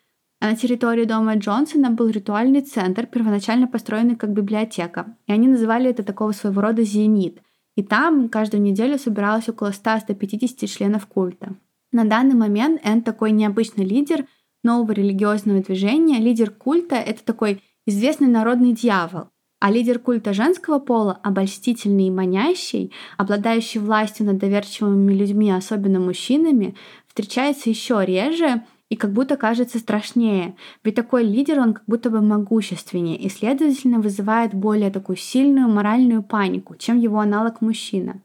[0.44, 5.16] А на территории дома Джонсона был ритуальный центр, первоначально построенный как библиотека.
[5.26, 7.42] И они называли это такого своего рода «зенит»,
[7.78, 11.56] и там каждую неделю собиралось около 100-150 членов культа.
[11.94, 14.26] На данный момент Эн такой необычный лидер
[14.66, 16.20] нового религиозного движения.
[16.20, 19.30] Лидер культа— это такой известный народный дьявол.
[19.62, 26.76] А лидер культа женского пола, обольстительный и манящий, обладающий властью над доверчивыми людьми, особенно мужчинами,
[27.08, 30.56] встречается еще реже и как будто кажется страшнее.
[30.84, 36.22] Ведь такой лидер, он как будто бы могущественнее и, следовательно, вызывает более такую сильную моральную
[36.22, 38.22] панику, чем его аналог мужчина.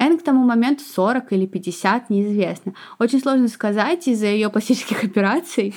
[0.00, 2.74] Эн к тому моменту 40 или 50, неизвестно.
[2.98, 5.72] Очень сложно сказать из-за ее пластических операций.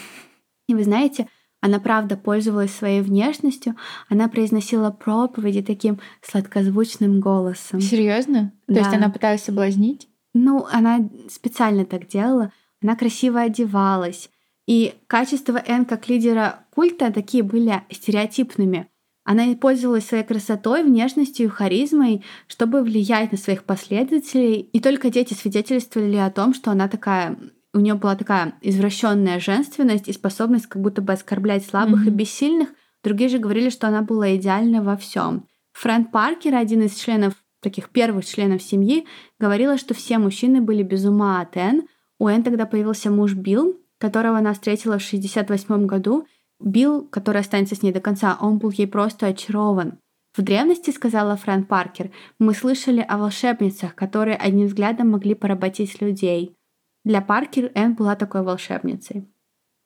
[0.68, 1.28] И вы знаете,
[1.60, 3.76] она правда пользовалась своей внешностью,
[4.10, 7.80] она произносила проповеди таким сладкозвучным голосом.
[7.80, 8.54] Серьезно?
[8.68, 8.74] Да.
[8.74, 10.08] То есть она пыталась соблазнить?
[10.34, 12.52] Ну, она специально так делала.
[12.82, 14.30] Она красиво одевалась.
[14.67, 18.88] И качества Энн как лидера культа такие были стереотипными.
[19.24, 24.62] Она пользовалась своей красотой, внешностью и харизмой, чтобы влиять на своих последователей.
[24.62, 27.38] И только дети свидетельствовали о том, что она такая
[27.74, 32.10] у нее была такая извращенная женственность и способность как будто бы оскорблять слабых mm-hmm.
[32.10, 32.70] и бессильных.
[33.04, 35.48] Другие же говорили, что она была идеальна во всем.
[35.74, 39.08] Фрэнк Паркер, один из членов таких первых членов семьи,
[39.39, 41.84] говорила, что все мужчины были без ума от Энн,
[42.22, 46.28] у Энн тогда появился муж Билл, которого она встретила в 68 году.
[46.60, 49.98] Билл, который останется с ней до конца, он был ей просто очарован.
[50.38, 56.56] В древности, сказала Фрэн Паркер, мы слышали о волшебницах, которые одним взглядом могли поработить людей.
[57.04, 59.28] Для Паркер Энн была такой волшебницей.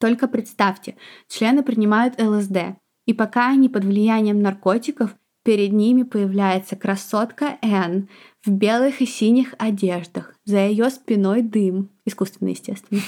[0.02, 0.98] Только представьте,
[1.30, 8.10] члены принимают ЛСД, и пока они под влиянием наркотиков, перед ними появляется красотка Энн
[8.44, 10.36] в белых и синих одеждах.
[10.44, 13.02] За ее спиной дым, искусственный, естественно.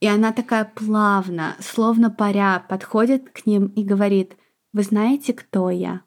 [0.00, 4.36] И она такая плавно, словно паря, подходит к ним и говорит,
[4.72, 6.02] «Вы знаете, кто я?»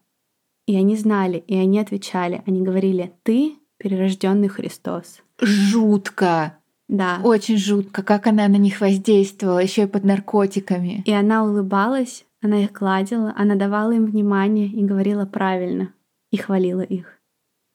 [0.67, 2.43] И они знали, и они отвечали.
[2.45, 5.21] Они говорили, «Ты перерожденный Христос».
[5.41, 6.55] Жутко!
[6.87, 7.21] Да.
[7.23, 11.03] Очень жутко, как она на них воздействовала, еще и под наркотиками.
[11.05, 15.93] И она улыбалась, она их гладила, она давала им внимание и говорила правильно,
[16.31, 17.19] и хвалила их.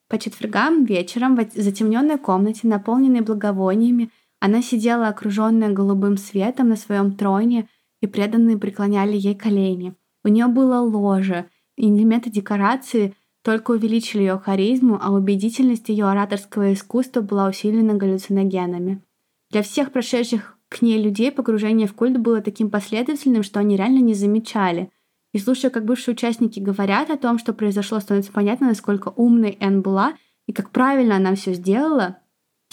[0.09, 4.11] По четвергам вечером в затемненной комнате, наполненной благовониями,
[4.45, 7.67] она сидела окруженная голубым светом на своем троне,
[8.03, 9.95] и преданные преклоняли ей колени.
[10.23, 16.75] У нее было ложе, и элементы декорации только увеличили ее харизму, а убедительность ее ораторского
[16.75, 19.03] искусства была усилена галлюциногенами.
[19.51, 24.01] Для всех прошедших к ней людей погружение в культ было таким последовательным, что они реально
[24.01, 24.91] не замечали.
[25.33, 29.81] И слушая, как бывшие участники говорят о том, что произошло, становится понятно, насколько умной Энн
[29.81, 30.13] была
[30.47, 32.19] и как правильно она все сделала.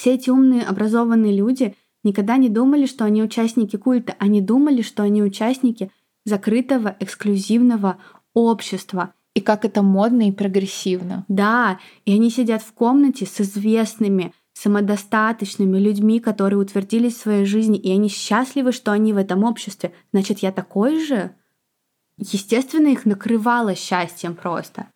[0.02, 5.04] Все эти умные, образованные люди никогда не думали, что они участники культа, они думали, что
[5.04, 5.92] они участники
[6.26, 8.00] закрытого, эксклюзивного
[8.34, 9.14] общества.
[9.36, 11.24] И как это модно и прогрессивно.
[11.28, 17.78] Да, и они сидят в комнате с известными, самодостаточными людьми, которые утвердились в своей жизни,
[17.78, 19.94] и они счастливы, что они в этом обществе.
[20.14, 21.36] Значит, я такой же?
[22.18, 24.88] Естественно, их накрывало счастьем просто.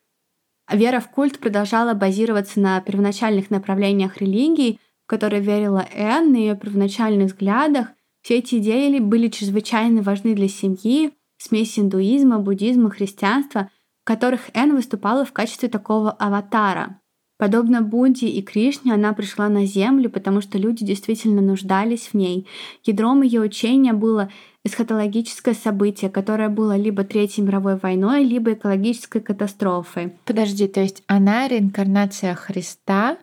[0.68, 6.56] Вера в культ продолжала базироваться на первоначальных направлениях религии, в которые верила Энн, на ее
[6.56, 7.88] первоначальных взглядах.
[8.22, 13.70] Все эти идеи были чрезвычайно важны для семьи, смесь индуизма, буддизма, христианства,
[14.02, 17.00] в которых Энн выступала в качестве такого аватара.
[17.38, 22.48] Подобно Будде и Кришне, она пришла на Землю, потому что люди действительно нуждались в ней.
[22.82, 24.30] Ядром ее учения было
[24.64, 30.14] эсхатологическое событие, которое было либо Третьей мировой войной, либо экологической катастрофой.
[30.24, 33.18] Подожди, то есть она реинкарнация Христа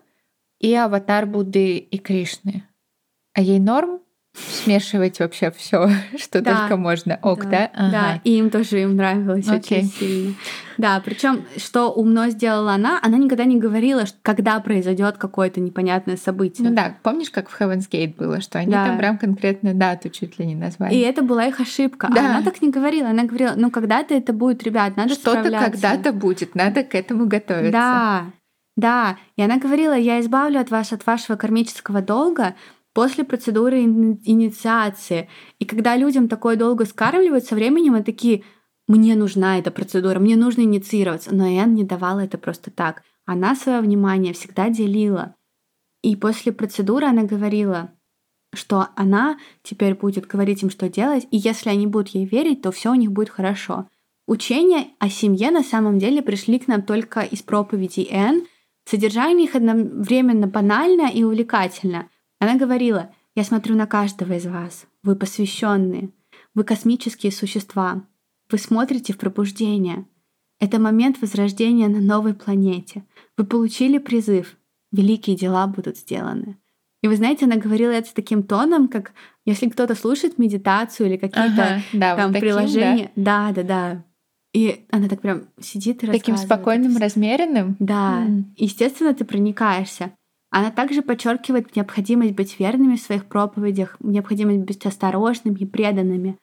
[0.64, 2.64] и аватар Будды и Кришны.
[3.34, 4.00] А ей норм?
[4.36, 6.62] смешивать вообще все, что да.
[6.62, 7.20] только можно.
[7.22, 7.50] Ок, да?
[7.50, 7.92] Да, ага.
[7.92, 9.58] да, и им тоже им нравилось okay.
[9.58, 10.34] очень сильно.
[10.78, 16.18] Да, причем, что умно сделала она, она никогда не говорила, что когда произойдет какое-то непонятное
[16.18, 16.68] событие.
[16.68, 18.88] Ну да, помнишь, как в Heaven's Gate было, что они да.
[18.88, 20.96] там прям конкретную дату чуть ли не назвали.
[20.96, 22.10] И это была их ошибка.
[22.12, 22.22] Да.
[22.22, 23.10] А она так не говорила.
[23.10, 27.72] Она говорила, ну когда-то это будет, ребят, надо Что-то когда-то будет, надо к этому готовиться.
[27.72, 28.26] Да,
[28.76, 29.18] да.
[29.36, 32.56] И она говорила, я избавлю от вас от вашего кармического долга,
[32.94, 35.28] после процедуры инициации.
[35.60, 38.44] И когда людям такое долго скармливают, со временем они такие,
[38.88, 41.34] мне нужна эта процедура, мне нужно инициироваться.
[41.34, 43.04] Но Энн не давала это просто так.
[43.26, 45.36] Она свое внимание всегда делила.
[46.02, 47.92] И после процедуры она говорила,
[48.54, 52.72] что она теперь будет говорить им, что делать, и если они будут ей верить, то
[52.72, 53.88] все у них будет хорошо.
[54.28, 58.46] Учения о семье на самом деле пришли к нам только из проповедей Энн.
[58.86, 62.10] Содержание их одновременно банально и увлекательно.
[62.40, 64.86] Она говорила, я смотрю на каждого из вас.
[65.04, 66.10] Вы посвященные.
[66.54, 68.06] Вы космические существа.
[68.52, 70.06] Вы смотрите в пробуждение.
[70.60, 73.04] Это момент возрождения на новой планете.
[73.38, 74.56] Вы получили призыв.
[74.92, 76.58] Великие дела будут сделаны.
[77.02, 79.12] И вы знаете, она говорила это с таким тоном, как
[79.46, 83.12] если кто-то слушает медитацию или какие-то ага, да, там вот таким, приложения.
[83.16, 83.52] Да?
[83.52, 84.04] да, да, да.
[84.54, 87.76] И она так прям сидит и Таким спокойным, размеренным?
[87.80, 88.24] Да.
[88.28, 88.44] Mm.
[88.56, 90.12] Естественно, ты проникаешься.
[90.52, 96.38] Она также подчеркивает необходимость быть верными в своих проповедях, необходимость быть осторожными и преданными.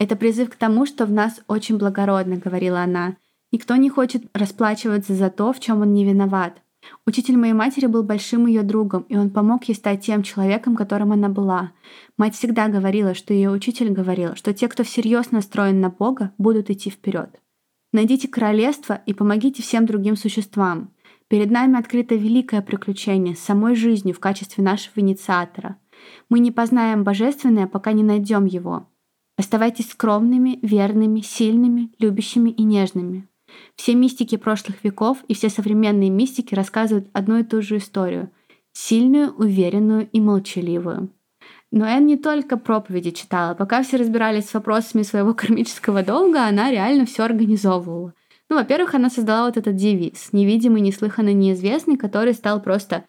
[0.00, 3.16] Это призыв к тому, что в нас очень благородно, говорила она.
[3.52, 6.60] Никто не хочет расплачиваться за то, в чем он не виноват.
[7.06, 11.12] Учитель моей матери был большим ее другом, и он помог ей стать тем человеком, которым
[11.12, 11.70] она была.
[12.18, 16.70] Мать всегда говорила, что ее учитель говорил, что те, кто всерьез настроен на Бога, будут
[16.70, 17.40] идти вперед.
[17.94, 20.90] Найдите королевство и помогите всем другим существам.
[21.28, 25.76] Перед нами открыто великое приключение с самой жизнью в качестве нашего инициатора.
[26.28, 28.88] Мы не познаем божественное, пока не найдем его.
[29.36, 33.28] Оставайтесь скромными, верными, сильными, любящими и нежными.
[33.76, 38.32] Все мистики прошлых веков и все современные мистики рассказывают одну и ту же историю.
[38.72, 41.10] Сильную, уверенную и молчаливую.
[41.74, 43.54] Но Энн не только проповеди читала.
[43.54, 48.14] Пока все разбирались с вопросами своего кармического долга, она реально все организовывала.
[48.48, 53.06] Ну, во-первых, она создала вот этот девиз «невидимый, неслыханный, неизвестный», который стал просто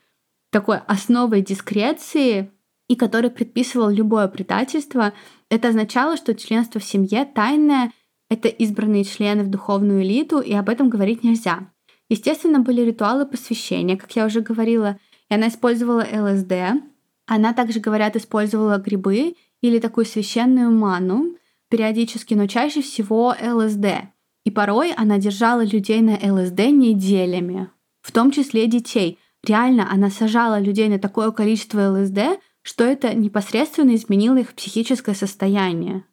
[0.52, 2.52] такой основой дискреции
[2.88, 5.14] и который предписывал любое предательство.
[5.52, 7.92] Это означало, что членство в семье тайное,
[8.32, 11.72] это избранные члены в духовную элиту, и об этом говорить нельзя.
[12.10, 14.98] Естественно, были ритуалы посвящения, как я уже говорила,
[15.30, 16.95] и она использовала ЛСД.
[17.28, 21.36] Она также, говорят, использовала грибы или такую священную ману
[21.70, 24.10] периодически, но чаще всего ЛСД.
[24.44, 27.70] И порой она держала людей на ЛСД неделями,
[28.02, 29.18] в том числе детей.
[29.44, 36.04] Реально, она сажала людей на такое количество ЛСД, что это непосредственно изменило их психическое состояние.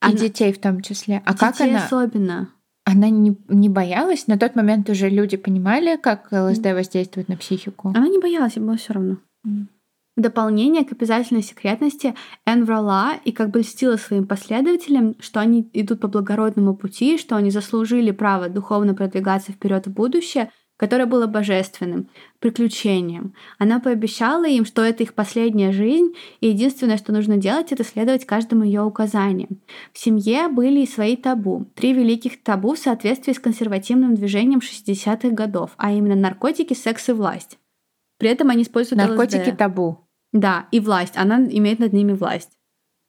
[0.00, 0.14] Она...
[0.14, 1.22] И детей в том числе.
[1.24, 1.84] А детей как она?
[1.84, 2.50] особенно.
[2.84, 4.26] Она не, не боялась?
[4.26, 7.90] На тот момент уже люди понимали, как ЛСД воздействует на психику?
[7.90, 9.18] Она не боялась, ей было все равно.
[10.20, 12.14] В дополнение к обязательной секретности
[12.44, 17.36] Энн врала и как бы льстила своим последователям, что они идут по благородному пути, что
[17.36, 23.32] они заслужили право духовно продвигаться вперед в будущее, которое было божественным, приключением.
[23.58, 26.12] Она пообещала им, что это их последняя жизнь,
[26.42, 29.62] и единственное, что нужно делать, это следовать каждому ее указаниям.
[29.94, 31.64] В семье были и свои табу.
[31.74, 37.12] Три великих табу в соответствии с консервативным движением 60-х годов, а именно наркотики, секс и
[37.12, 37.56] власть.
[38.18, 39.56] При этом они используют Наркотики ЛСД.
[39.56, 40.09] табу.
[40.32, 41.16] Да, и власть.
[41.16, 42.50] Она имеет над ними власть.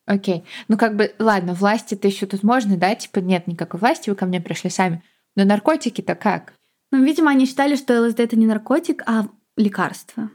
[0.06, 0.44] Окей.
[0.68, 2.96] Ну, как бы, ладно, власти это еще тут можно, да?
[2.96, 5.04] Типа, нет никакой власти, вы ко мне пришли сами.
[5.36, 6.54] Но наркотики-то как?
[6.92, 10.30] Ну, видимо, они считали, что ЛСД это не наркотик, а лекарство.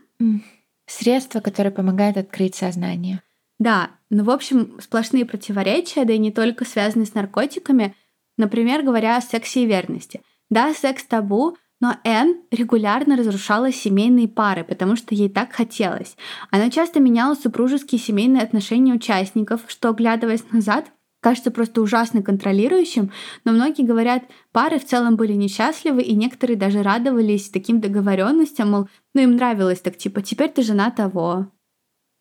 [0.86, 3.20] Средство, которое помогает открыть сознание.
[3.58, 7.94] Да, ну, в общем, сплошные противоречия, да и не только связанные с наркотиками.
[8.38, 10.22] Например, говоря о сексе и верности.
[10.48, 16.16] Да, секс табу, но Энн регулярно разрушала семейные пары, потому что ей так хотелось.
[16.50, 20.86] Она часто меняла супружеские семейные отношения участников, что, оглядываясь назад,
[21.20, 23.10] кажется просто ужасно контролирующим,
[23.44, 24.22] но многие говорят,
[24.52, 29.80] пары в целом были несчастливы, и некоторые даже радовались таким договоренностям, мол, ну им нравилось
[29.80, 31.48] так, типа, теперь ты жена того.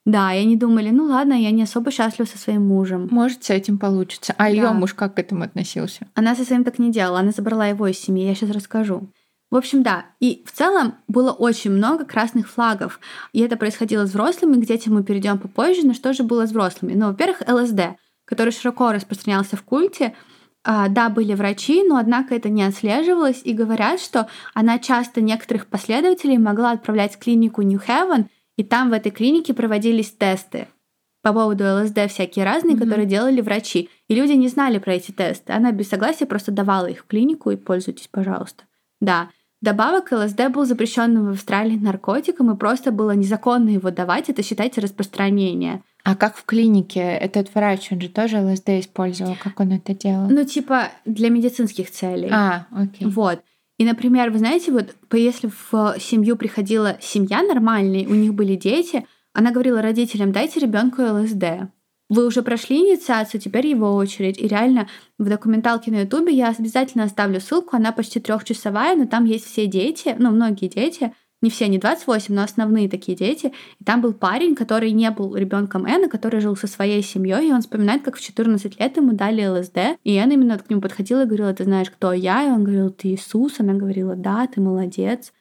[0.06, 3.08] Да, и они думали, ну ладно, я не особо счастлива со своим мужем.
[3.10, 4.34] Может, с этим получится.
[4.38, 4.50] А Да.
[4.50, 6.08] ее муж как к этому относился?
[6.14, 9.10] Она со своим так не делала, она забрала его из семьи, я сейчас расскажу.
[9.56, 13.00] В общем, да, и в целом было очень много красных флагов.
[13.32, 16.50] И это происходило с взрослыми, к детям мы перейдем попозже, но что же было с
[16.50, 16.94] взрослыми?
[16.94, 17.96] Ну, во-первых, ЛСД,
[18.26, 20.14] который широко распространялся в культе.
[20.66, 25.68] А, да, были врачи, но однако это не отслеживалось, и говорят, что она часто некоторых
[25.68, 28.26] последователей могла отправлять в клинику New Haven,
[28.58, 30.68] и там в этой клинике проводились тесты
[31.22, 32.84] по поводу ЛСД всякие разные, Мгм.
[32.84, 33.90] которые делали врачи.
[34.10, 35.54] И люди не знали про эти тесты.
[35.54, 38.66] Она без согласия просто давала их в клинику и пользуйтесь, пожалуйста.
[39.00, 39.30] Да.
[39.66, 44.30] Добавок ЛСД был запрещенным в Австралии наркотиком, и просто было незаконно его давать.
[44.30, 45.82] Это, считайте, распространение.
[46.04, 50.30] А как в клинике этот врач, он же тоже ЛСД использовал, как он это делал?
[50.30, 52.30] Ну, типа, для медицинских целей.
[52.32, 53.08] А, окей.
[53.08, 53.42] Вот.
[53.80, 59.08] И, например, вы знаете, вот если в семью приходила семья нормальная, у них были дети,
[59.34, 61.72] она говорила родителям, дайте ребенку ЛСД.
[62.10, 64.40] Вы уже прошли инициацию, теперь его очередь.
[64.40, 64.88] И реально
[65.18, 69.66] в документалке на Ютубе я обязательно оставлю ссылку, она почти трехчасовая, но там есть все
[69.66, 73.54] дети, ну, многие дети, не все, не 28, но основные такие дети.
[73.80, 77.52] И там был парень, который не был ребенком Энны, который жил со своей семьей, и
[77.52, 80.00] он вспоминает, как в 14 лет ему дали ЛСД.
[80.04, 82.48] И Энна именно к нему подходила и говорила, ты знаешь, кто я?
[82.48, 83.60] И он говорил, ты Иисус.
[83.60, 85.34] Она говорила, да, ты молодец,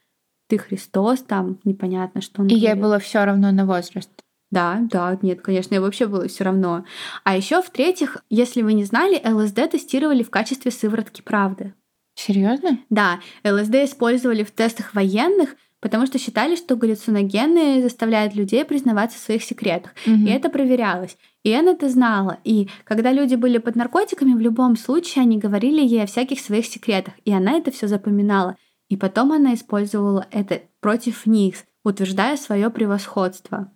[0.49, 2.83] ты Христос, там непонятно, что он И ей говорил.
[2.83, 4.11] было все равно на возраст.
[4.55, 6.85] Да, да, нет, конечно, и вообще было все равно.
[7.25, 11.75] А еще в-третьих, если вы не знали, ЛСД тестировали в качестве сыворотки правды.
[12.15, 12.79] Серьезно?
[12.89, 19.23] Да, ЛСД использовали в тестах военных, потому что считали, что галлюциногены заставляют людей признаваться в
[19.23, 19.93] своих секретах.
[20.07, 21.17] И это проверялось.
[21.43, 22.39] И Энн это знала.
[22.45, 26.67] И когда люди были под наркотиками, в любом случае они говорили ей о всяких своих
[26.67, 27.15] секретах.
[27.25, 28.57] И она это все запоминала.
[28.89, 33.73] И потом она использовала это против них, утверждая свое превосходство.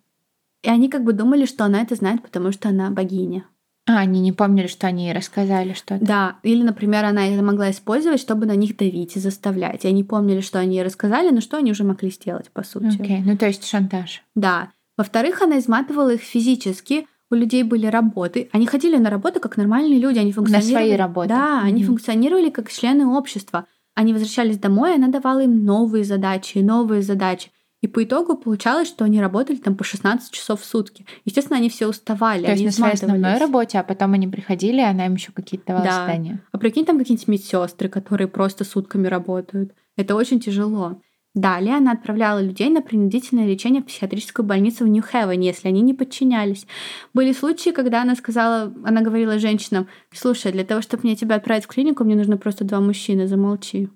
[0.62, 3.44] И они как бы думали, что она это знает, потому что она богиня.
[3.88, 6.04] А, они не помнили, что они ей рассказали что-то.
[6.04, 9.84] Да, или, например, она это могла использовать, чтобы на них давить и заставлять.
[9.84, 13.00] И они помнили, что они ей рассказали, но что они уже могли сделать, по сути.
[13.00, 14.22] Окей, ну то есть шантаж.
[14.34, 14.70] Да.
[14.98, 17.06] Во-вторых, она изматывала их физически.
[17.30, 18.50] У людей были работы.
[18.52, 20.18] Они ходили на работу как нормальные люди.
[20.18, 20.86] Они функционировали...
[20.86, 21.28] свои работы.
[21.28, 21.86] Да, они Мгм.
[21.92, 23.66] функционировали как члены общества.
[23.94, 27.50] Они возвращались домой, она давала им новые задачи новые задачи.
[27.80, 31.06] И по итогу получалось, что они работали там по 16 часов в сутки.
[31.24, 34.84] Естественно, они все уставали, То есть на своей основной работе, а потом они приходили, и
[34.84, 35.92] она им еще какие-то давала Да.
[36.06, 36.42] задания.
[36.50, 39.74] А прикинь, там какие-нибудь медсестры, которые просто сутками работают.
[39.96, 41.00] Это очень тяжело.
[41.34, 45.94] Далее она отправляла людей на принудительное лечение в психиатрическую больницу в Нью-Хевене, если они не
[45.94, 46.66] подчинялись.
[47.14, 51.64] Были случаи, когда она сказала, она говорила женщинам, слушай, для того, чтобы мне тебя отправить
[51.64, 53.88] в клинику, мне нужно просто два мужчины, замолчи.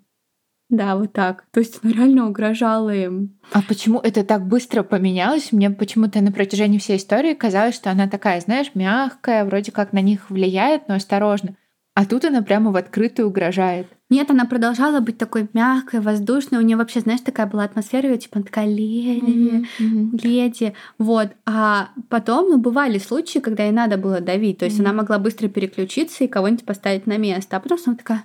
[0.72, 1.44] Да, вот так.
[1.52, 3.38] То есть она реально угрожала им.
[3.52, 5.52] А почему это так быстро поменялось?
[5.52, 10.00] Мне почему-то на протяжении всей истории казалось, что она такая, знаешь, мягкая, вроде как на
[10.00, 11.56] них влияет, но осторожно.
[11.94, 13.86] А тут она прямо в открытую угрожает.
[14.08, 16.58] Нет, она продолжала быть такой мягкой, воздушной.
[16.58, 20.18] У нее вообще, знаешь, такая была атмосфера, её, типа, она такая леди, Мгм.
[20.22, 20.72] леди.
[20.96, 21.28] Вот.
[21.44, 24.56] А потом, ну, бывали случаи, когда ей надо было давить.
[24.58, 24.86] То есть Мгм.
[24.86, 27.58] она могла быстро переключиться и кого-нибудь поставить на место.
[27.58, 28.24] А потом снова такая...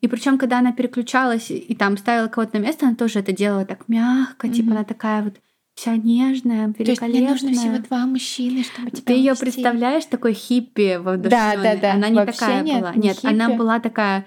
[0.00, 3.32] И причем, когда она переключалась и- и там ставила кого-то на место, она тоже это
[3.32, 4.72] делала так мягко, типа Мгм.
[4.76, 5.34] она такая вот
[5.74, 7.78] вся нежная, То есть мне нужно всего великолепная.
[7.88, 11.56] два мужчины, чтобы тебя Ты ее представляешь такой хиппи воодушевлённой?
[11.62, 11.92] Да, да, да.
[11.94, 12.94] Она не Вообще такая нет, была.
[12.94, 13.58] не Нет, она хиппи.
[13.58, 14.26] была такая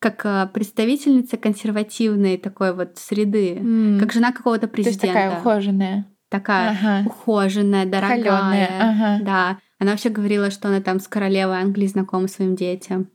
[0.00, 3.98] как э, представительница консервативной такой вот среды, М.
[3.98, 5.06] как жена какого-то То есть президента.
[5.06, 6.04] такая ухоженная.
[6.28, 7.08] такая Ага.
[7.08, 8.18] ухоженная, дорогая.
[8.22, 9.24] Холёная, ага.
[9.24, 9.58] Да.
[9.78, 13.08] Она вообще говорила, что она там с королевой Англии знакома своим детям.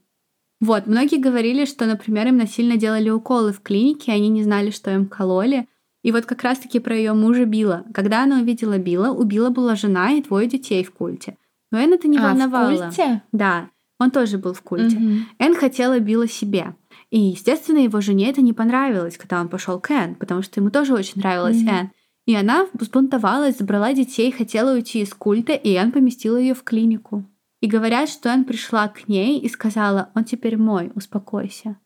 [0.60, 4.70] Вот, многие говорили, что, например, им насильно делали уколы в клинике, и они не знали,
[4.70, 5.66] что им кололи.
[6.02, 7.84] И вот как раз-таки про ее мужа Билла.
[7.94, 11.36] Когда она увидела Билла, у Билла была жена и двое детей в культе.
[11.70, 12.76] Но Энн это не А, в волновало.
[12.84, 13.22] культе?
[13.32, 14.98] Да, он тоже был в культе.
[14.98, 15.26] Мгм.
[15.38, 16.74] Энн хотела Билла себе.
[17.10, 20.70] И, естественно, его жене это не понравилось, когда он пошел к Энн, потому что ему
[20.70, 21.68] тоже очень нравилась Мгм.
[21.68, 21.90] Энн.
[22.26, 27.24] И она взбунтовалась, забрала детей, хотела уйти из культа, и Энн поместила ее в клинику.
[27.60, 31.76] И говорят, что Энн пришла к ней и сказала, он теперь мой, успокойся.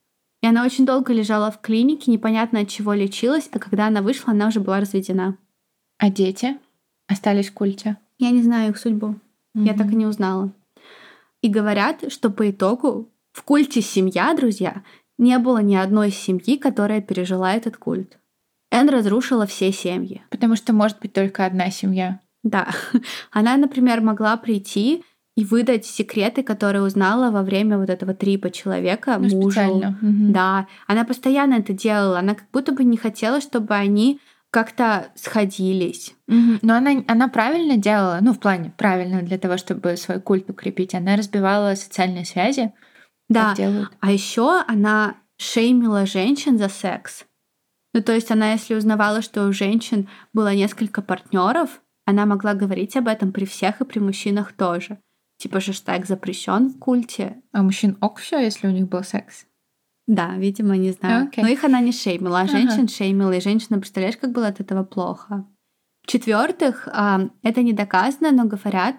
[0.41, 4.31] И она очень долго лежала в клинике, непонятно от чего лечилась, а когда она вышла,
[4.31, 5.37] она уже была разведена.
[5.97, 6.57] А дети
[7.07, 7.97] остались в культе?
[8.19, 9.15] Я не знаю их судьбу.
[9.53, 9.77] Я Мгм.
[9.77, 10.51] так и не узнала.
[11.41, 14.83] И говорят, что по итогу в культе семья, друзья,
[15.17, 18.17] не было ни одной семьи, которая пережила этот культ.
[18.71, 20.23] Энн разрушила все семьи.
[20.29, 22.19] Потому что может быть только одна семья.
[22.43, 22.69] Да.
[23.31, 25.03] Она, например, могла прийти
[25.35, 29.51] и выдать секреты, которые узнала во время вот этого трипа человека Ну, мужу.
[29.51, 29.97] специально.
[30.01, 30.31] Мгм.
[30.31, 32.19] Да, она постоянно это делала.
[32.19, 34.19] Она как будто бы не хотела, чтобы они
[34.49, 36.15] как-то сходились.
[36.27, 36.59] Мгм.
[36.61, 40.95] Но она, она правильно делала, ну, в плане правильно для того, чтобы свой культ укрепить.
[40.95, 42.71] Она разбивала социальные связи.
[43.27, 43.53] Да.
[43.99, 47.25] А еще она шеймила женщин за секс.
[47.93, 52.95] Ну, то есть она, если узнавала, что у женщин было несколько партнеров, она могла говорить
[52.95, 54.99] об этом при всех и при мужчинах тоже.
[55.37, 57.41] Типа хэштег запрещен в культе.
[57.51, 59.45] А мужчин ок все, если у них был секс?
[60.07, 61.27] Да, видимо, не знаю.
[61.27, 61.43] Окей.
[61.43, 62.51] Но их она не шеймила, а Ага.
[62.51, 63.31] женщин шеймила.
[63.31, 65.45] И женщина, представляешь, как было от этого плохо.
[66.03, 68.95] В-четвертых, а, это не доказано, но говорят,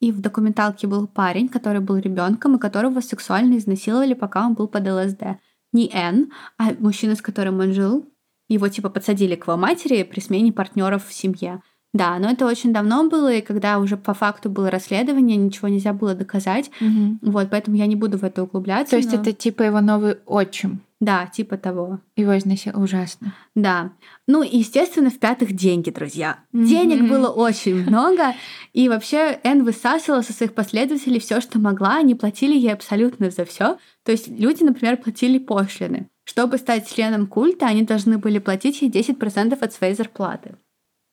[0.00, 4.68] и в документалке был парень, который был ребенком, и которого сексуально изнасиловали, пока он был
[4.68, 5.38] под ЛСД.
[5.72, 8.12] Не Н, а мужчина, с которым он жил.
[8.48, 11.62] Его типа подсадили к его матери при смене партнеров в семье.
[11.94, 15.92] Да, но это очень давно было, и когда уже по факту было расследование, ничего нельзя
[15.92, 16.70] было доказать.
[16.80, 17.18] Мгм.
[17.22, 18.90] Вот, поэтому я не буду в это углубляться.
[18.90, 20.80] То есть но- это типа его новый отчим.
[21.00, 22.00] Да, типа того.
[22.16, 22.84] Его изнасиловали.
[22.84, 23.32] Ужасно.
[23.54, 23.92] Да.
[24.26, 26.40] Ну и, естественно, в-пятых, деньги, друзья.
[26.52, 26.66] Мгм.
[26.66, 28.34] Денег было очень много.
[28.72, 31.98] И вообще Энн высасывала со своих последователей все, что могла.
[31.98, 33.78] Они платили ей абсолютно за все.
[34.04, 36.08] То есть люди, например, платили пошлины.
[36.24, 40.56] Чтобы стать членом культа, они должны были платить ей 10% от своей зарплаты.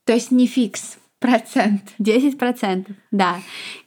[0.05, 1.81] То есть не фикс, процент.
[1.99, 3.37] 10%, да.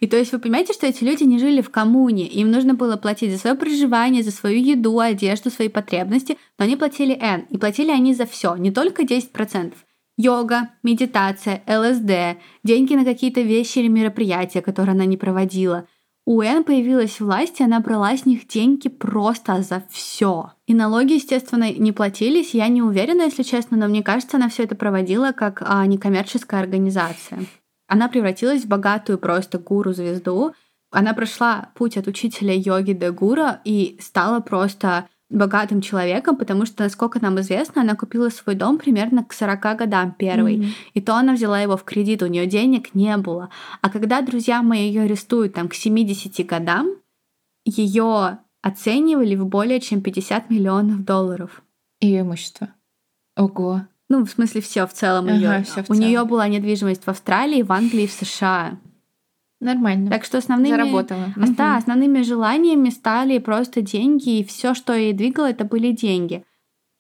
[0.01, 2.97] И то есть вы понимаете, что эти люди не жили в коммуне, им нужно было
[2.97, 7.57] платить за свое проживание, за свою еду, одежду, свои потребности, но они платили N, и
[7.57, 9.75] платили они за все, не только 10%.
[10.21, 15.87] Йога, медитация, ЛСД, деньги на какие-то вещи или мероприятия, которые она не проводила.
[16.31, 20.53] У Эн появилась власть, и она брала с них деньги просто за все.
[20.67, 22.53] И налоги, естественно, не платились.
[22.53, 26.61] Я не уверена, если честно, но мне кажется, она все это проводила как а, некоммерческая
[26.61, 27.47] организация.
[27.87, 30.53] Она превратилась в богатую просто гуру-звезду.
[30.91, 36.85] Она прошла путь от учителя йоги до гуру и стала просто богатым человеком, потому что,
[36.85, 40.59] насколько нам известно, она купила свой дом примерно к 40 годам первый.
[40.59, 40.67] Мгм.
[40.95, 43.51] И то она взяла его в кредит, у нее денег не было.
[43.83, 46.95] А когда друзья мои ее арестуют там к 70 годам,
[47.65, 51.63] ее оценивали в более чем 50 миллионов долларов.
[52.01, 52.69] Ее имущество.
[53.37, 53.83] Ого.
[54.09, 55.65] Ну, в смысле, все в целом Ага, ее.
[55.85, 58.79] в У нее была недвижимость в Австралии, в Англии, в США.
[59.61, 60.11] Нормально.
[60.11, 61.35] Так что основными, Заработала.
[61.37, 66.45] Да, основными желаниями стали просто деньги, и все, что ей двигало, это были деньги.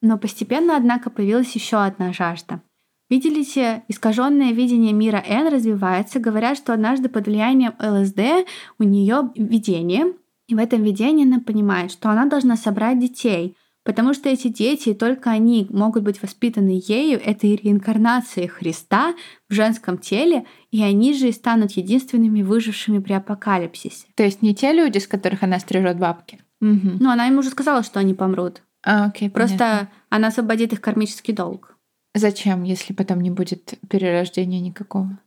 [0.02, 2.62] Но постепенно, однако, появилась еще одна жажда.
[3.10, 6.20] Видите, искаженное видение мира Н развивается.
[6.20, 8.46] Говорят, что однажды под влиянием ЛСД
[8.78, 10.14] у нее видение,
[10.46, 13.56] и в этом видении она понимает, что она должна собрать детей,
[13.88, 19.14] потому что эти дети, только они могут быть воспитаны ею, это и реинкарнация Христа
[19.48, 24.06] в женском теле, и они же и станут единственными выжившими при апокалипсисе.
[24.14, 26.38] То есть не те люди, с которых она стрижет бабки.
[26.60, 26.98] Мгм.
[27.00, 28.60] Ну, она им уже сказала, что они помрут.
[28.84, 29.90] А, окей, Просто понятно.
[30.10, 31.74] она освободит их кармический долг.
[32.14, 35.18] Зачем, если потом не будет перерождения никакого?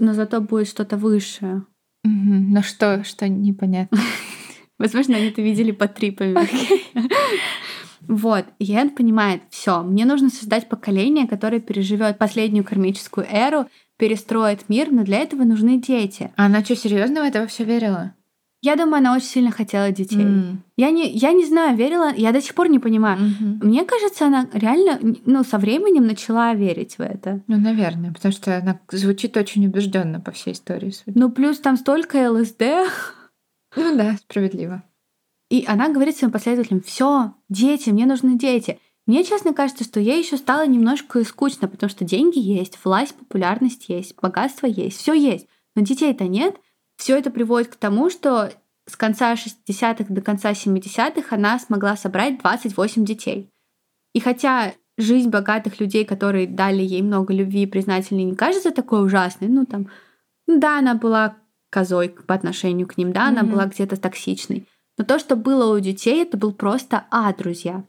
[0.00, 1.62] Но зато будет что-то высшее.
[2.02, 2.52] Мгм.
[2.52, 4.00] Ну что, что непонятно.
[4.76, 6.34] Возможно, они это видели под трипами.
[8.06, 14.68] Вот, и Энн понимает, все, мне нужно создать поколение, которое переживет последнюю кармическую эру, перестроит
[14.68, 16.30] мир, но для этого нужны дети.
[16.36, 18.14] А она что, серьезно в это все верила?
[18.60, 20.20] Я думаю, она очень сильно хотела детей.
[20.20, 20.64] М.
[20.76, 23.18] Я, не, я не знаю, верила, я до сих пор не понимаю.
[23.20, 23.60] Мгм.
[23.62, 27.40] Мне кажется, она реально, ну, со временем начала верить в это.
[27.46, 30.90] Ну, наверное, потому что она звучит очень убежденно по всей истории.
[30.90, 31.16] судя.
[31.16, 32.62] Ну, плюс там столько ЛСД.
[33.76, 34.82] Ну да, справедливо.
[35.50, 38.78] И она говорит своим последователям, все, дети, мне нужны дети.
[39.06, 43.88] Мне, честно кажется, что ей еще стало немножко скучно, потому что деньги есть, власть, популярность
[43.88, 46.56] есть, богатство есть, все есть, но детей-то нет.
[46.96, 48.50] Все это приводит к тому, что
[48.86, 53.50] с конца 60-х до конца 70-х она смогла собрать 28 детей.
[54.12, 59.04] И хотя жизнь богатых людей, которые дали ей много любви и признательной, не кажется такой
[59.04, 59.88] ужасной, ну там,
[60.46, 61.36] ну да, она была
[61.70, 63.38] козой по отношению к ним, да, mm-hmm.
[63.38, 64.66] она была где-то токсичной.
[64.98, 67.84] Но то, что было у детей, это был просто а, друзья.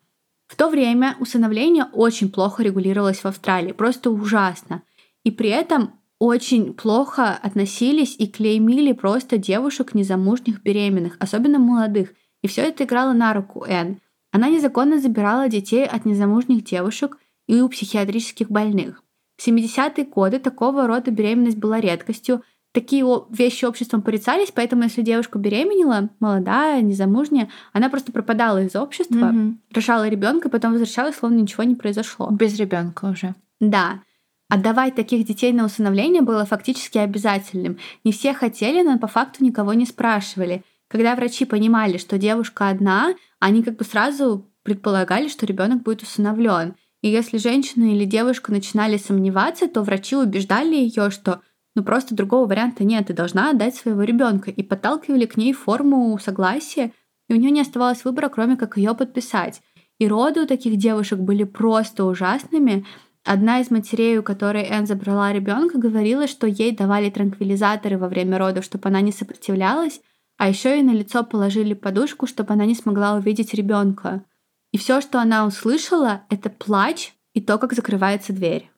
[0.47, 4.83] В то время усыновление очень плохо регулировалось в Австралии, просто ужасно.
[5.23, 12.13] И при этом очень плохо относились и клеймили просто девушек незамужних беременных, особенно молодых.
[12.41, 13.99] И все это играло на руку Энн.
[14.31, 19.03] Она незаконно забирала детей от незамужних девушек и у психиатрических больных.
[19.37, 22.43] В 70-е годы такого рода беременность была редкостью.
[22.71, 29.29] Такие вещи обществом порицались, поэтому если девушка беременела, молодая, незамужняя, она просто пропадала из общества,
[29.29, 29.55] угу.
[29.73, 32.29] рожала ребенка, потом возвращалась, словно ничего не произошло.
[32.29, 33.33] Без ребенка уже.
[33.59, 34.01] Да.
[34.49, 37.77] Отдавать таких детей на усыновление было фактически обязательным.
[38.03, 40.63] Не все хотели, но по факту никого не спрашивали.
[40.87, 46.75] Когда врачи понимали, что девушка одна, они как бы сразу предполагали, что ребенок будет усыновлен.
[47.01, 51.41] И если женщина или девушка начинали сомневаться, то врачи убеждали ее, что
[51.75, 56.17] ну просто другого варианта нет, ты должна отдать своего ребенка, и подталкивали к ней форму
[56.19, 56.91] согласия,
[57.27, 59.61] и у нее не оставалось выбора, кроме как ее подписать.
[59.99, 62.85] И роды у таких девушек были просто ужасными,
[63.25, 68.37] Одна из матерей, у которой Энн забрала ребенка, говорила, что ей давали транквилизаторы во время
[68.37, 70.01] родов, чтобы она не сопротивлялась,
[70.37, 74.23] а еще ей на лицо положили подушку, чтобы она не смогла увидеть ребенка.
[74.71, 78.71] И все, что она услышала, это плач и то, как закрывается дверь.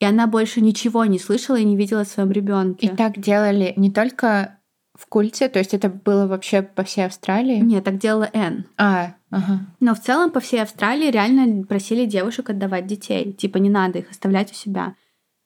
[0.00, 2.86] И она больше ничего не слышала и не видела в своем ребенке.
[2.86, 4.58] И так делали не только
[4.94, 7.58] в культе, то есть это было вообще по всей Австралии?
[7.58, 8.66] Нет, так делала Энн.
[8.76, 9.66] А, ага.
[9.80, 13.32] Но в целом по всей Австралии реально просили девушек отдавать детей.
[13.32, 14.94] Типа не надо их оставлять у себя.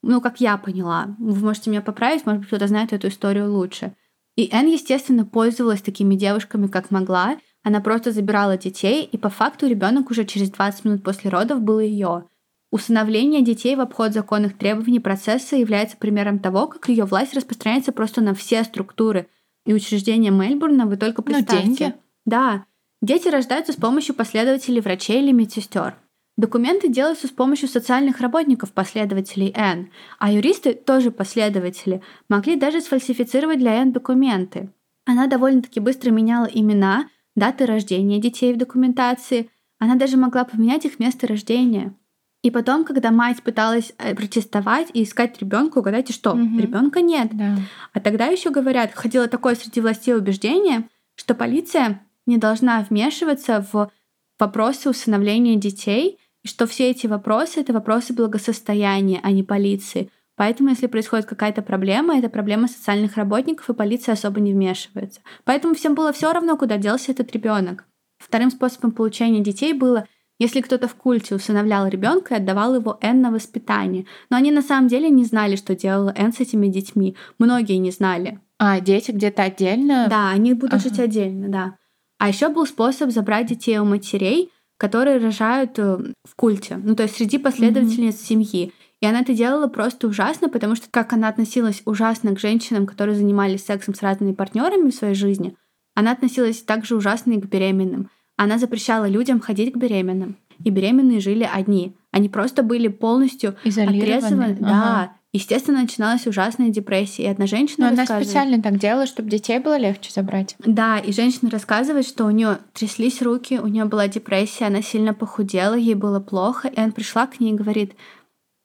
[0.03, 1.17] Ну, как я поняла.
[1.19, 3.95] Вы можете меня поправить, может быть, кто-то знает эту историю лучше.
[4.37, 7.39] И Энн, естественно, пользовалась такими девушками, как могла.
[7.65, 11.81] Она просто забирала детей, и по факту ребенок уже через 20 минут после родов был
[11.81, 12.28] ее.
[12.71, 18.21] Усыновление детей в обход законных требований процесса является примером того, как ее власть распространяется просто
[18.21, 19.29] на все структуры–
[19.69, 21.67] и учреждения Мельбурна, вы только ну, представьте.
[21.67, 21.95] Ну, деньги.
[22.25, 22.65] Да.
[23.03, 25.95] Дети рождаются с помощью последователей врачей или медсестер.
[26.39, 32.01] Документы делаются с помощью социальных работников, последователей Н, а юристы, тоже последователи,
[32.31, 34.71] могли даже сфальсифицировать для Н документы.
[35.05, 40.99] Она довольно-таки быстро меняла имена, даты рождения детей в документации, она даже могла поменять их
[40.99, 41.95] место рождения.
[42.43, 46.33] И потом, когда мать пыталась э, протестовать и искать ребенка, угадайте что?
[46.33, 46.59] Угу.
[46.59, 47.29] Ребенка нет.
[47.33, 47.57] Да.
[47.93, 53.91] А тогда еще говорят, ходило такое среди властей убеждение, что полиция не должна вмешиваться в
[54.39, 60.11] вопросы усыновления детей, и что все эти вопросы это вопросы благосостояния, а не полиции.
[60.37, 65.21] Поэтому, если происходит какая-то проблема, это проблема социальных работников, и полиция особо не вмешивается.
[65.45, 67.85] Поэтому всем было все равно, куда делся этот ребенок.
[68.19, 70.07] Вторым способом получения детей было
[70.39, 74.07] если кто-то в культе усыновлял ребенка и отдавал его Энн на воспитание.
[74.31, 77.17] Но они на самом деле не знали, что делала Энн с этими детьми.
[77.39, 78.41] Многие не знали.
[78.59, 80.07] А, дети где-то отдельно?
[80.09, 80.83] Да, они будут ага.
[80.83, 81.77] жить отдельно, да.
[82.19, 87.03] А еще был способ забрать детей у матерей, которые рожают э, в культе, ну то
[87.03, 88.27] есть среди последовательниц mm-hmm.
[88.27, 88.73] семьи.
[89.01, 93.17] И она это делала просто ужасно, потому что как она относилась ужасно к женщинам, которые
[93.17, 95.57] занимались сексом с разными партнерами в своей жизни,
[95.95, 98.11] она относилась также ужасно и к беременным.
[98.39, 100.37] Она запрещала людям ходить к беременным.
[100.65, 101.97] И беременные жили одни.
[102.13, 104.57] Они просто были полностью отрезаны.
[104.61, 104.61] Ага.
[104.61, 105.13] Да.
[105.33, 107.25] Естественно, начиналась ужасная депрессия.
[107.25, 110.57] И одна женщина Но она специально так делала, чтобы детей было легче забрать.
[110.65, 115.13] Да, и женщина рассказывает, что у нее тряслись руки, у нее была депрессия, она сильно
[115.15, 116.69] похудела, ей было плохо.
[116.69, 117.95] И она пришла к ней и говорит,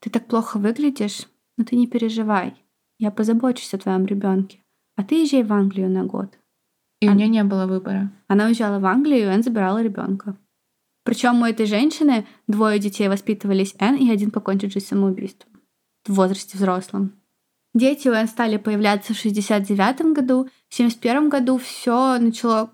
[0.02, 2.54] ты так плохо выглядишь, но ты не переживай.
[3.00, 4.60] Я позабочусь о твоем ребенке.
[4.96, 6.38] А ты езжай в Англию на год.
[7.04, 8.12] И у нее не было выбора.
[8.28, 10.38] Она уезжала в Англию, и Энн забирала ребенка.
[11.04, 15.52] Причем у этой женщины двое детей воспитывались Энн, и один покончил жизнь самоубийством
[16.06, 17.14] в возрасте взрослом.
[17.74, 20.48] Дети у Энн стали появляться в 69 году.
[20.70, 22.72] В 71 году все начало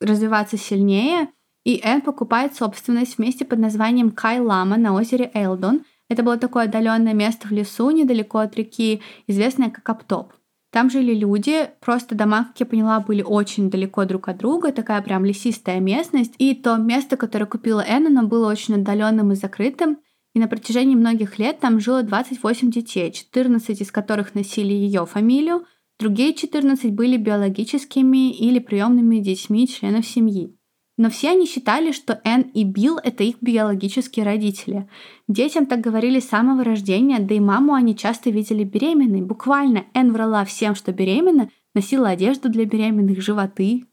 [0.00, 1.28] развиваться сильнее,
[1.64, 5.84] и Энн покупает собственность в месте под названием Кай-Лама на озере Элдон.
[6.08, 10.34] Это было такое отдаленное место в лесу, недалеко от реки, известное как Аптоп.
[10.74, 15.00] Там жили люди, просто дома, как я поняла, были очень далеко друг от друга, такая
[15.02, 16.34] прям лесистая местность.
[16.38, 19.98] И то место, которое купила Энн, оно было очень отдаленным и закрытым.
[20.34, 25.64] И на протяжении многих лет там жило 28 детей, 14 из которых носили ее фамилию,
[26.00, 30.56] другие 14 были биологическими или приемными детьми членов семьи.
[30.96, 34.88] Но все они считали, что Энн и Билл— это их биологические родители.
[35.26, 39.20] Детям так говорили с самого рождения, да и маму они часто видели беременной.
[39.22, 43.86] Буквально Энн врала всем, что беременна, носила одежду для беременных, животы.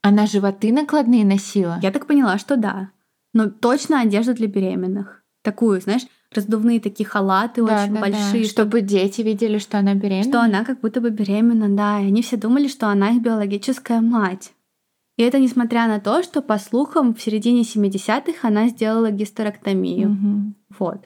[0.00, 1.80] Она животы накладные носила?
[1.82, 2.90] Я так поняла, что да.
[3.34, 5.24] Но точно одежду для беременных.
[5.42, 8.42] Такую, знаешь, раздувные такие халаты да, очень да, большие.
[8.44, 8.48] Да.
[8.48, 10.30] Чтобы дети видели, что она беременна.
[10.30, 12.00] Что она как будто бы беременна, да.
[12.00, 14.52] И они все думали, что она их биологическая мать.
[15.18, 20.12] И это несмотря на то, что, по слухам, в середине 70-х она сделала гистерэктомию.
[20.12, 20.54] Угу.
[20.78, 21.00] Вот.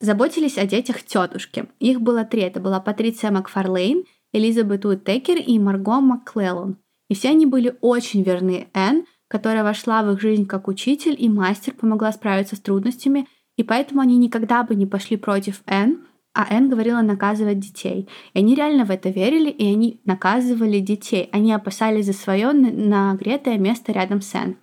[0.00, 1.68] Заботились о детях тетушки.
[1.78, 2.40] Их было три.
[2.40, 6.78] Это была Патриция Макфарлейн, Элизабет Уиттекер и Марго Макклеллон.
[7.10, 11.28] И все они были очень верны Энн, которая вошла в их жизнь как учитель и
[11.28, 16.06] мастер, помогла справиться с трудностями, и поэтому они никогда бы не пошли против Энн,
[16.38, 18.08] а Энн говорила наказывать детей.
[18.32, 21.28] И они реально в это верили, и они наказывали детей.
[21.32, 24.56] Они опасались за свое нагретое место рядом с Энн.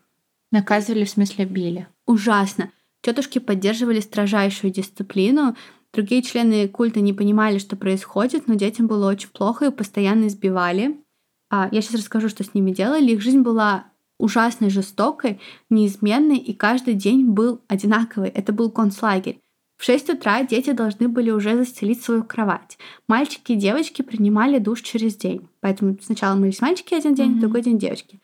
[0.54, 1.90] Наказывали в смысле били?
[2.06, 2.72] Ужасно.
[3.02, 5.58] Тетушки поддерживали строжайшую дисциплину,
[5.94, 10.98] другие члены культа не понимали, что происходит, но детям было очень плохо и постоянно избивали.
[11.52, 13.12] А я сейчас расскажу, что с ними делали.
[13.12, 18.30] Их жизнь была ужасно жестокой, неизменной, и каждый день был одинаковый.
[18.30, 19.42] Это был концлагерь.
[19.78, 22.78] В 6 утра дети должны были уже застелить свою кровать.
[23.08, 25.48] Мальчики и девочки принимали душ через день.
[25.60, 27.40] Поэтому сначала мылись мальчики один день, mm-hmm.
[27.40, 28.20] другой день девочки.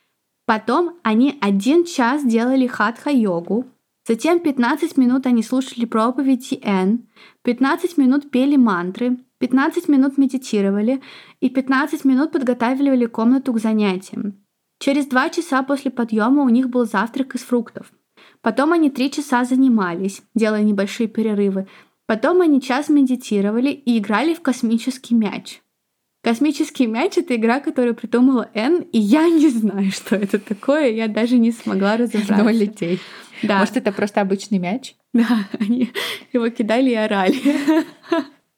[0.45, 3.66] Потом они один час делали хатха-йогу.
[4.08, 7.08] Затем 15 минут они слушали проповеди Н,
[7.43, 11.02] 15 минут пели мантры, 15 минут медитировали
[11.39, 14.43] и 15 минут подготавливали комнату к занятиям.
[14.80, 17.91] Через два часа после подъема у них был завтрак из фруктов.
[18.42, 21.68] Потом они три часа занимались, делая небольшие перерывы.
[22.08, 25.62] Потом они час медитировали и играли в космический мяч.
[26.24, 31.08] Космический мяч— это игра, которую придумала Энн, и я не знаю, что это такое, я
[31.08, 32.44] даже не смогла разобраться.
[32.44, 33.00] Ноль детей.
[33.42, 33.60] Да.
[33.60, 34.96] Может, это просто обычный мяч?
[35.14, 35.92] Да, они
[36.32, 37.38] его кидали и орали.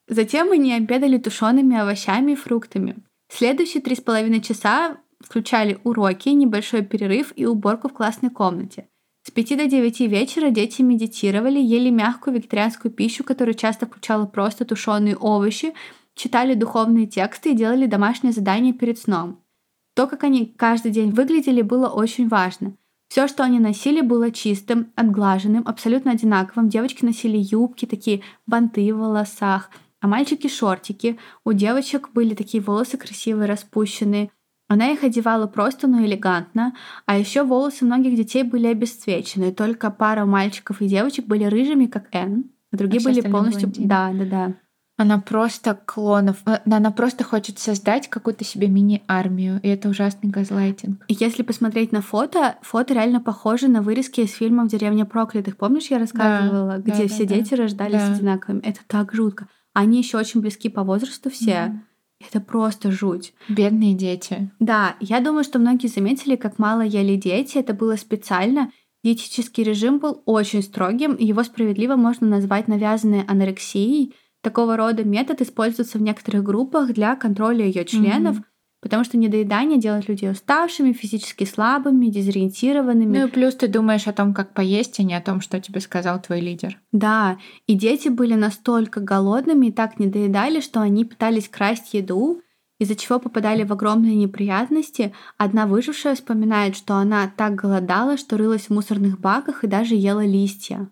[0.08, 2.98] Затем они обедали тушеными овощами и фруктами.
[3.30, 8.88] Следующие три с половиной часа включали уроки, небольшой перерыв и уборку в классной комнате.
[9.26, 14.66] С 5 до 9 вечера дети медитировали, ели мягкую вегетарианскую пищу, которая часто включала просто
[14.66, 15.74] тушеные овощи,
[16.14, 19.40] читали духовные тексты и делали домашние задания перед сном.
[19.96, 22.76] То, как они каждый день выглядели, было очень важно.
[23.08, 26.68] Все, что они носили, было чистым, отглаженным, абсолютно одинаковым.
[26.68, 29.70] Девочки носили юбки, такие банты в волосах,
[30.02, 31.18] а мальчики шортики.
[31.46, 34.32] У девочек были такие волосы красивые, распущенные.
[34.68, 36.74] Она их одевала просто, но элегантно,
[37.06, 42.08] а еще волосы многих детей были обесцвечены, только пара мальчиков и девочек были рыжими, как
[42.12, 43.68] Энн, а другие а были полностью...
[43.68, 43.88] Блондины.
[43.88, 44.54] Да, да, да.
[44.96, 51.04] Она просто клонов, э, она просто хочет создать какую-то себе мини-армию, и это ужасный газлайтинг.
[51.08, 55.58] Если посмотреть на фото, фото реально похоже на вырезки из фильмов «Деревня проклятых».
[55.58, 57.56] Помнишь, я рассказывала, да, где да, все да, дети да.
[57.64, 58.14] рождались да.
[58.14, 58.62] одинаковыми?
[58.62, 59.48] Это так жутко.
[59.74, 61.52] Они еще очень близки по возрасту все.
[61.52, 61.80] Mm.
[62.26, 63.34] Это просто жуть.
[63.50, 64.52] Бедные дети.
[64.60, 67.58] Да, я думаю, что многие заметили, как мало ели дети.
[67.58, 68.72] Это было специально.
[69.04, 74.16] Диетический режим был очень строгим, его справедливо можно назвать навязанной анорексией.
[74.42, 78.38] Такого рода метод используется в некоторых группах для контроля ее членов.
[78.38, 78.44] Mm-hmm
[78.84, 83.18] Потому что недоедание делает людей уставшими, физически слабыми, дезориентированными.
[83.18, 85.80] Ну и плюс ты думаешь о том, как поесть, а не о том, что тебе
[85.80, 86.78] сказал твой лидер.
[86.92, 92.42] Да, и дети были настолько голодными и так недоедали, что они пытались красть еду,
[92.78, 95.14] из-за чего попадали в огромные неприятности.
[95.38, 100.26] Одна выжившая вспоминает, что она так голодала, что рылась в мусорных баках и даже ела
[100.26, 100.90] листья.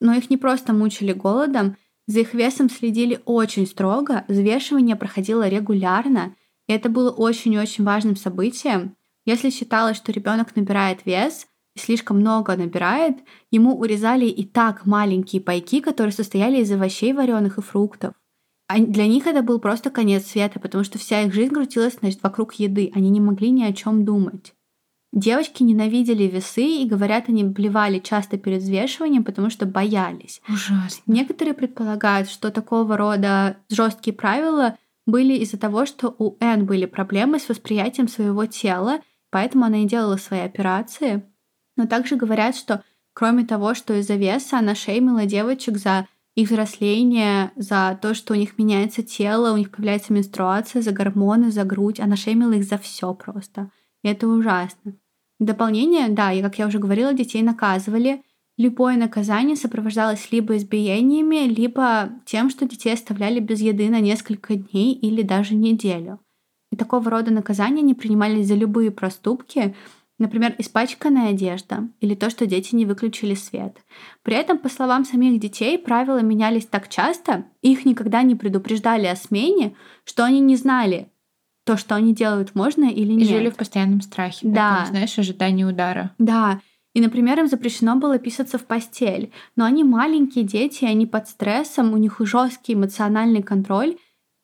[0.00, 1.76] Но их не просто мучили голодом,
[2.06, 6.34] за их весом следили очень строго, взвешивание проходило регулярно,
[6.72, 8.96] и это было очень-очень важным событием.
[9.26, 11.46] Если считалось, что ребенок набирает вес
[11.76, 13.18] и слишком много набирает,
[13.50, 18.14] ему урезали и так маленькие пайки, которые состояли из овощей вареных и фруктов.
[18.68, 22.22] А для них это был просто конец света, потому что вся их жизнь крутилась значит,
[22.22, 22.90] вокруг еды.
[22.94, 24.54] Они не могли ни о чем думать.
[25.12, 30.40] Девочки ненавидели весы и, говорят, они блевали часто перед взвешиванием, потому что боялись.
[30.48, 31.02] Ужасно.
[31.04, 37.38] Некоторые предполагают, что такого рода жесткие правила были из-за того, что у Энн были проблемы
[37.38, 39.00] с восприятием своего тела,
[39.30, 41.24] поэтому она и делала свои операции.
[41.76, 42.84] Но также говорят, что
[43.14, 48.36] кроме того, что из-за веса она шеймила девочек за их взросление, за то, что у
[48.36, 52.00] них меняется тело, у них появляется менструация, за гормоны, за грудь.
[52.00, 53.70] Она шеймила их за все просто.
[54.02, 54.94] И это ужасно.
[55.38, 58.22] дополнение, да, и как я уже говорила, детей наказывали,
[58.62, 64.94] Любое наказание сопровождалось либо избиениями, либо тем, что детей оставляли без еды на несколько дней
[64.94, 66.20] или даже неделю.
[66.70, 69.74] И такого рода наказания не принимались за любые проступки,
[70.18, 73.78] Например, испачканная одежда или то, что дети не выключили свет.
[74.22, 79.16] При этом, по словам самих детей, правила менялись так часто, их никогда не предупреждали о
[79.16, 81.08] смене, что они не знали,
[81.64, 83.28] то, что они делают, можно или нет.
[83.28, 84.46] И жили в постоянном страхе.
[84.46, 84.76] Да.
[84.76, 86.14] Таком, знаешь, ожидании удара.
[86.18, 86.60] Да.
[86.94, 89.32] И, например, им запрещено было писаться в постель.
[89.56, 93.96] Но они маленькие дети, они под стрессом, у них жесткий эмоциональный контроль,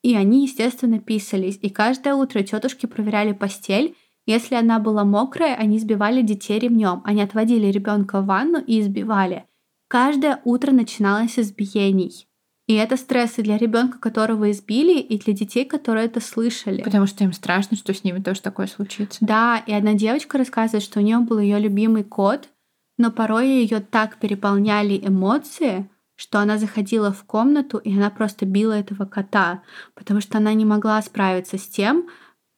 [0.02, 1.58] и они, естественно, писались.
[1.60, 3.96] И каждое утро тетушки проверяли постель.
[4.26, 7.02] Если она была мокрая, они сбивали детей ремнем.
[7.04, 9.46] Они отводили ребенка в ванну и избивали.
[9.88, 12.27] Каждое утро начиналось избиений.
[12.68, 16.82] И это стресс и для ребенка, которого избили, и для детей, которые это слышали.
[16.82, 19.18] Потому что им страшно, что с ними тоже такое случится.
[19.22, 22.50] Да, и одна девочка рассказывает, что у нее был ее любимый кот,
[22.98, 28.72] но порой ее так переполняли эмоции, что она заходила в комнату, и она просто била
[28.72, 29.62] этого кота,
[29.94, 32.06] потому что она не могла справиться с тем,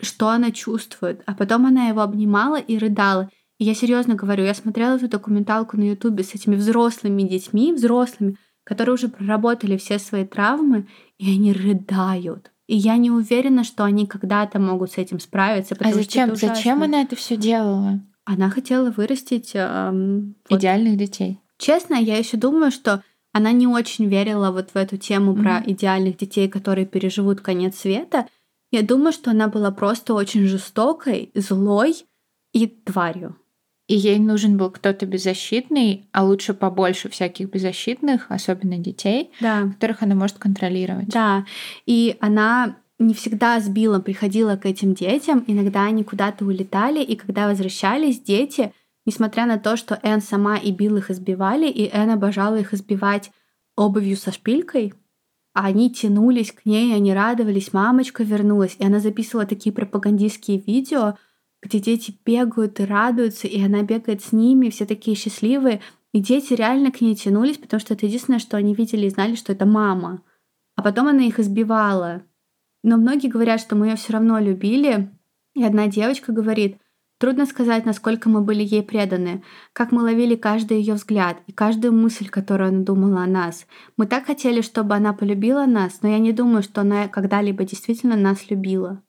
[0.00, 1.22] что она чувствует.
[1.26, 3.30] А потом она его обнимала и рыдала.
[3.58, 8.38] И я серьезно говорю, я смотрела эту документалку на Ютубе с этими взрослыми детьми, взрослыми,
[8.64, 10.86] которые уже проработали все свои травмы,
[11.18, 12.50] и они рыдают.
[12.66, 15.76] И я не уверена, что они когда-то могут с этим справиться.
[15.80, 16.36] А зачем?
[16.36, 18.00] Зачем она это все делала?
[18.24, 20.98] Она хотела вырастить эм, идеальных вот.
[21.00, 21.40] детей.
[21.58, 23.02] Честно, я еще думаю, что
[23.32, 25.42] она не очень верила вот в эту тему mm-hmm.
[25.42, 28.28] про идеальных детей, которые переживут конец света.
[28.70, 31.96] Я думаю, что она была просто очень жестокой, злой
[32.52, 33.39] и тварью
[33.90, 39.62] и ей нужен был кто-то беззащитный, а лучше побольше всяких беззащитных, особенно детей, да.
[39.62, 41.08] которых она может контролировать.
[41.08, 41.44] Да,
[41.86, 47.48] и она не всегда сбила, приходила к этим детям, иногда они куда-то улетали, и когда
[47.48, 48.72] возвращались, дети,
[49.06, 53.32] несмотря на то, что Энн сама и Билл их избивали, и Энн обожала их избивать
[53.74, 54.94] обувью со шпилькой,
[55.52, 61.16] они тянулись к ней, они радовались, мамочка вернулась, и она записывала такие пропагандистские видео,
[61.62, 65.80] где дети бегают и радуются, и она бегает с ними, все такие счастливые.
[66.12, 69.34] И дети реально к ней тянулись, потому что это единственное, что они видели и знали,
[69.34, 70.22] что это мама.
[70.76, 72.22] А потом она их избивала.
[72.82, 75.10] Но многие говорят, что мы ее все равно любили.
[75.54, 76.78] И одна девочка говорит,
[77.18, 79.44] трудно сказать, насколько мы были ей преданы,
[79.74, 83.66] как мы ловили каждый ее взгляд и каждую мысль, которую она думала о нас.
[83.98, 88.16] Мы так хотели, чтобы она полюбила нас, но я не думаю, что она когда-либо действительно
[88.16, 89.02] нас любила.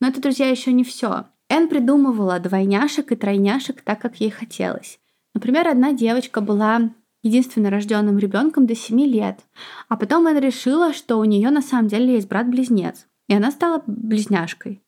[0.00, 1.26] Но это, друзья, еще не все.
[1.48, 4.98] Эн придумывала двойняшек и тройняшек так, как ей хотелось.
[5.34, 6.90] Например, одна девочка была
[7.22, 9.40] единственно рожденным ребенком до 7 лет,
[9.88, 13.82] а потом Эн решила, что у нее на самом деле есть брат-близнец, и она стала
[13.86, 14.82] близняшкой.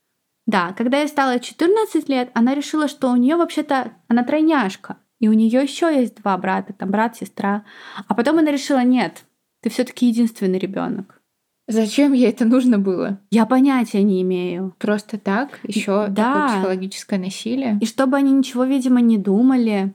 [0.47, 5.29] Да, когда ей стало 14 лет, она решила, что у нее вообще-то она тройняшка, и
[5.29, 7.65] у нее еще есть два брата, там брат, сестра.
[8.07, 9.25] А потом она решила, нет,
[9.63, 11.18] ты все-таки единственный ребенок.
[11.69, 13.21] Зачем ей это нужно было?
[13.31, 14.75] Я понятия не имею.
[14.79, 15.61] Просто так?
[15.65, 16.33] Еще да.
[16.33, 17.79] такое психологическое насилие?
[17.83, 19.95] И чтобы они ничего, видимо, не думали.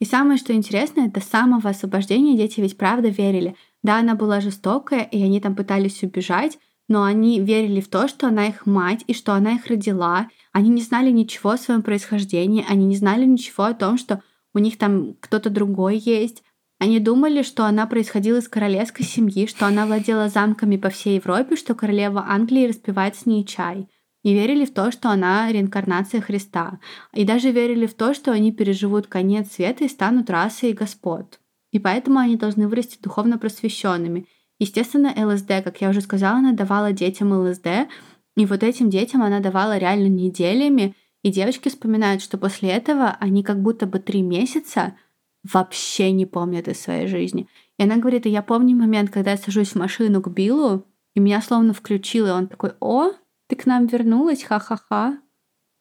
[0.00, 3.54] И самое, что интересно, это самого освобождения дети ведь правда верили.
[3.82, 8.28] Да, она была жестокая, и они там пытались убежать, но они верили в то, что
[8.28, 10.28] она их мать и что она их родила.
[10.52, 14.22] Они не знали ничего о своем происхождении, они не знали ничего о том, что
[14.54, 16.42] у них там кто-то другой есть.
[16.78, 21.56] Они думали, что она происходила из королевской семьи, что она владела замками по всей Европе,
[21.56, 23.88] что королева Англии распивает с ней чай.
[24.22, 26.80] И верили в то, что она реинкарнация Христа.
[27.12, 31.40] И даже верили в то, что они переживут конец света и станут расой господ.
[31.72, 34.26] И поэтому они должны вырасти духовно просвещенными.
[34.58, 37.88] Естественно, ЛСД, как я уже сказала, она давала детям ЛСД,
[38.36, 43.42] и вот этим детям она давала реально неделями, и девочки вспоминают, что после этого они
[43.42, 44.96] как будто бы три месяца
[45.44, 47.48] вообще не помнят из своей жизни.
[47.78, 51.40] И она говорит, я помню момент, когда я сажусь в машину к Биллу, и меня
[51.40, 53.10] словно включило, и он такой, о,
[53.48, 55.18] ты к нам вернулась, ха-ха-ха.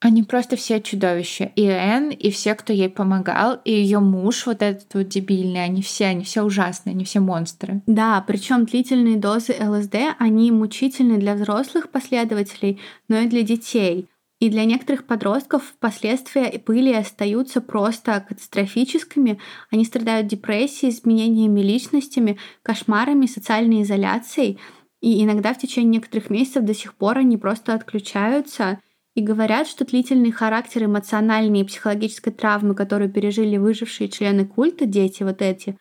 [0.02, 1.54] Они просто все чудовища.
[1.56, 5.82] И Энн, и все, кто ей помогал, и ее муж вот этот вот дебильный, они
[5.82, 7.82] все, они все ужасные, они все монстры.
[7.88, 14.10] Да, причем длительные дозы ЛСД, они мучительны для взрослых последователей, но и для детей.
[14.44, 19.40] И для некоторых подростков последствия пыли остаются просто катастрофическими.
[19.72, 24.60] Они страдают депрессией, изменениями личностями, кошмарами, социальной изоляцией.
[25.00, 28.82] И иногда в течение некоторых месяцев до сих пор они просто отключаются
[29.16, 35.24] и говорят, что длительный характер эмоциональной и психологической травмы, которую пережили выжившие члены культа, дети
[35.24, 35.78] вот эти,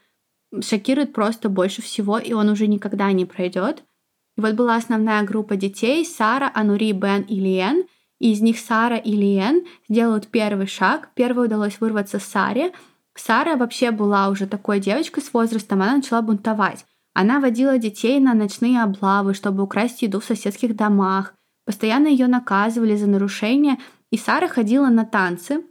[0.60, 3.82] шокирует просто больше всего, и он уже никогда не пройдет.
[4.36, 7.86] И вот была основная группа детей— Сара, Анури, Бен и Лиен—
[8.22, 11.10] и из них Сара и Лиен сделают первый шаг.
[11.14, 12.72] Первой удалось вырваться Саре.
[13.16, 16.86] Сара вообще была уже такой девочкой с возрастом, она начала бунтовать.
[17.14, 21.34] Она водила детей на ночные облавы, чтобы украсть еду в соседских домах.
[21.66, 23.78] Постоянно ее наказывали за нарушения,
[24.12, 25.64] и Сара ходила на танцы.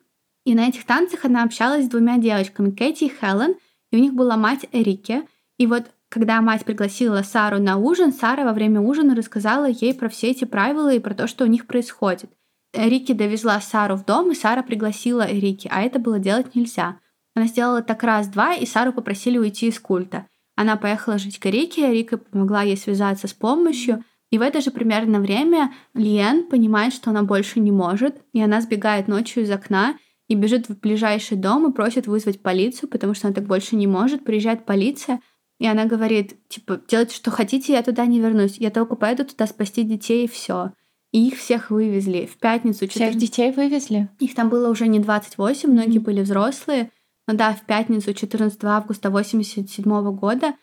[0.45, 3.55] И на этих танцах она общалась с двумя девочками, Кэти и Хелен,
[3.91, 5.23] и у них была мать Эрике.
[5.57, 10.09] И вот когда мать пригласила Сару на ужин, Сара во время ужина рассказала ей про
[10.09, 12.29] все эти правила и про то, что у них происходит.
[12.73, 16.99] Рики довезла Сару в дом, и Сара пригласила Рики, а это было делать нельзя.
[17.35, 20.27] Она сделала так раз-два, и Сару попросили уйти из культа.
[20.55, 24.71] Она поехала жить к Рике, Рика помогла ей связаться с помощью, и в это же
[24.71, 29.97] примерно время Лиен понимает, что она больше не может, и она сбегает ночью из окна
[30.29, 33.87] и бежит в ближайший дом и просит вызвать полицию, потому что она так больше не
[33.87, 34.23] может.
[34.23, 35.19] Приезжает полиция,
[35.59, 38.57] и она говорит, типа, делайте, что хотите, я туда не вернусь.
[38.57, 40.71] Я только поеду туда спасти детей, и все.
[41.11, 42.87] И их всех вывезли в пятницу.
[42.87, 42.93] 14...
[42.93, 44.09] Всех детей вывезли?
[44.19, 46.03] Их там было уже не 28, многие mm-hmm.
[46.03, 46.91] были взрослые.
[47.27, 49.83] Но да, в пятницу 14 августа 87
[50.15, 50.53] года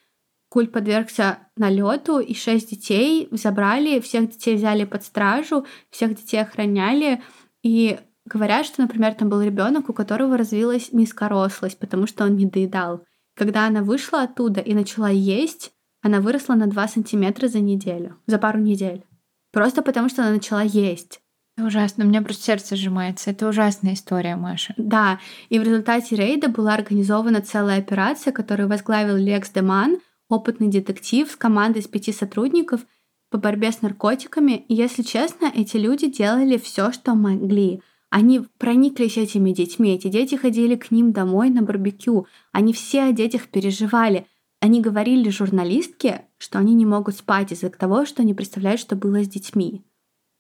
[0.48, 7.22] культ подвергся налету, и шесть детей забрали, всех детей взяли под стражу, всех детей охраняли.
[7.62, 12.46] И говорят, что, например, там был ребенок, у которого развилась низкорослость, потому что он не
[12.46, 13.02] доедал.
[13.36, 18.38] Когда она вышла оттуда и начала есть, она выросла на 2 сантиметра за неделю, за
[18.38, 19.04] пару недель.
[19.52, 21.20] Просто потому, что она начала есть.
[21.56, 23.30] Это ужасно, у меня просто сердце сжимается.
[23.30, 24.74] Это ужасная история, Маша.
[24.76, 25.18] Да,
[25.48, 31.36] и в результате рейда была организована целая операция, которую возглавил Лекс Деман, опытный детектив с
[31.36, 32.82] командой из пяти сотрудников
[33.30, 34.64] по борьбе с наркотиками.
[34.68, 37.82] И, если честно, эти люди делали все, что могли.
[38.10, 43.12] Они прониклись этими детьми, эти дети ходили к ним домой на барбекю, они все о
[43.12, 44.26] детях переживали.
[44.60, 49.22] Они говорили журналистке, что они не могут спать из-за того, что не представляют, что было
[49.22, 49.84] с детьми.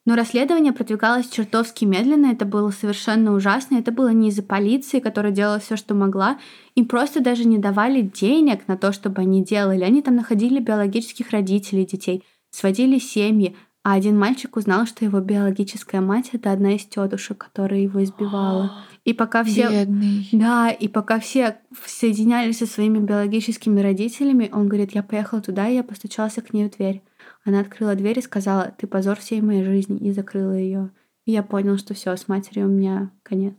[0.08, 5.32] Но расследование продвигалось чертовски медленно, это было совершенно ужасно, это было не из-за полиции, которая
[5.32, 6.38] делала все, что могла,
[6.74, 9.84] им просто даже не давали денег на то, чтобы они делали.
[9.84, 13.54] Они там находили биологических родителей детей, сводили семьи,
[13.88, 18.84] а один мальчик узнал, что его биологическая мать это одна из тетушек, которая его избивала.
[19.06, 20.28] И пока все, Бедный.
[20.32, 25.76] да, и пока все соединялись со своими биологическими родителями, он говорит, я поехал туда, и
[25.76, 27.02] я постучался к ней в дверь.
[27.46, 30.90] Она открыла дверь и сказала, ты позор всей моей жизни, и закрыла ее.
[31.24, 33.54] И я понял, что все, с матерью у меня конец.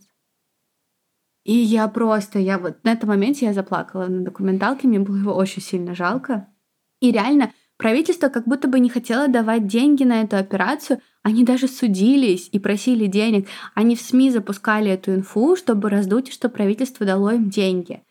[1.42, 5.34] И я просто, я вот на этом моменте я заплакала на документалке, мне было его
[5.34, 6.46] очень сильно жалко.
[7.00, 11.66] И реально, Правительство как будто бы не хотело давать деньги на эту операцию, они даже
[11.66, 13.48] судились и просили денег.
[13.74, 18.02] Они в СМИ запускали эту инфу, чтобы раздуть, что правительство дало им деньги.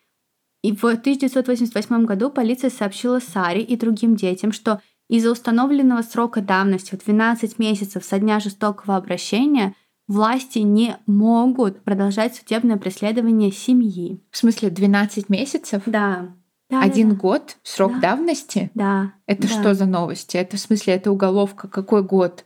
[0.64, 6.96] И в 1988 году полиция сообщила Саре и другим детям, что из-за установленного срока давности
[6.96, 9.76] в 12 месяцев со дня жестокого обращения
[10.08, 14.20] власти не могут продолжать судебное преследование семьи.
[14.32, 15.84] В смысле 12 месяцев?
[15.86, 16.39] Да.
[16.70, 18.00] Да, Один да, год срок да.
[18.00, 18.70] давности?
[18.76, 19.14] Да.
[19.26, 19.48] Это да.
[19.48, 20.38] что за новости?
[20.38, 21.68] Это в смысле, это уголовка?
[21.68, 22.46] Какой год?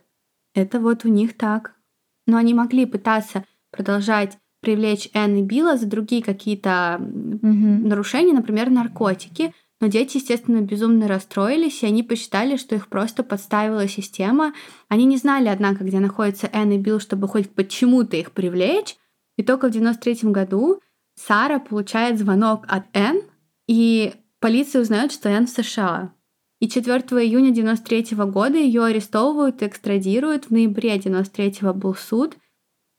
[0.54, 1.74] Это вот у них так.
[2.26, 7.42] Но они могли пытаться продолжать привлечь Энн и Билла за другие какие-то угу.
[7.42, 9.52] нарушения, например, наркотики.
[9.80, 14.54] Но дети, естественно, безумно расстроились, и они посчитали, что их просто подставила система.
[14.88, 18.96] Они не знали, однако, где находятся Энн и Билл, чтобы хоть почему-то их привлечь.
[19.36, 20.80] И только в 93 году
[21.16, 23.20] Сара получает звонок от Энн,
[23.66, 26.12] и полиция узнает, что Энн в США.
[26.60, 30.46] И 4 июня 93 года ее арестовывают и экстрадируют.
[30.46, 32.36] В ноябре 93 был суд.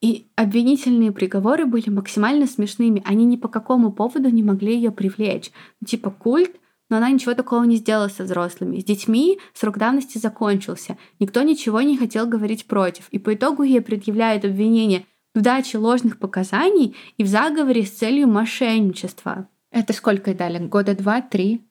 [0.02, 3.02] И обвинительные приговоры были максимально смешными.
[3.06, 5.52] Они ни по какому поводу не могли ее привлечь.
[5.82, 6.52] Ну, типа культ,
[6.90, 8.80] но она ничего такого не сделала со взрослыми.
[8.80, 10.98] С детьми срок давности закончился.
[11.20, 13.08] Никто ничего не хотел говорить против.
[13.10, 18.28] И по итогу ей предъявляют обвинение в даче ложных показаний и в заговоре с целью
[18.28, 19.48] мошенничества.
[19.76, 20.58] Это сколько дали?
[20.58, 21.62] Года два-три?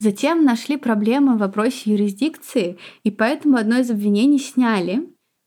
[0.00, 5.06] Затем нашли проблемы в вопросе юрисдикции, и поэтому одно из обвинений сняли.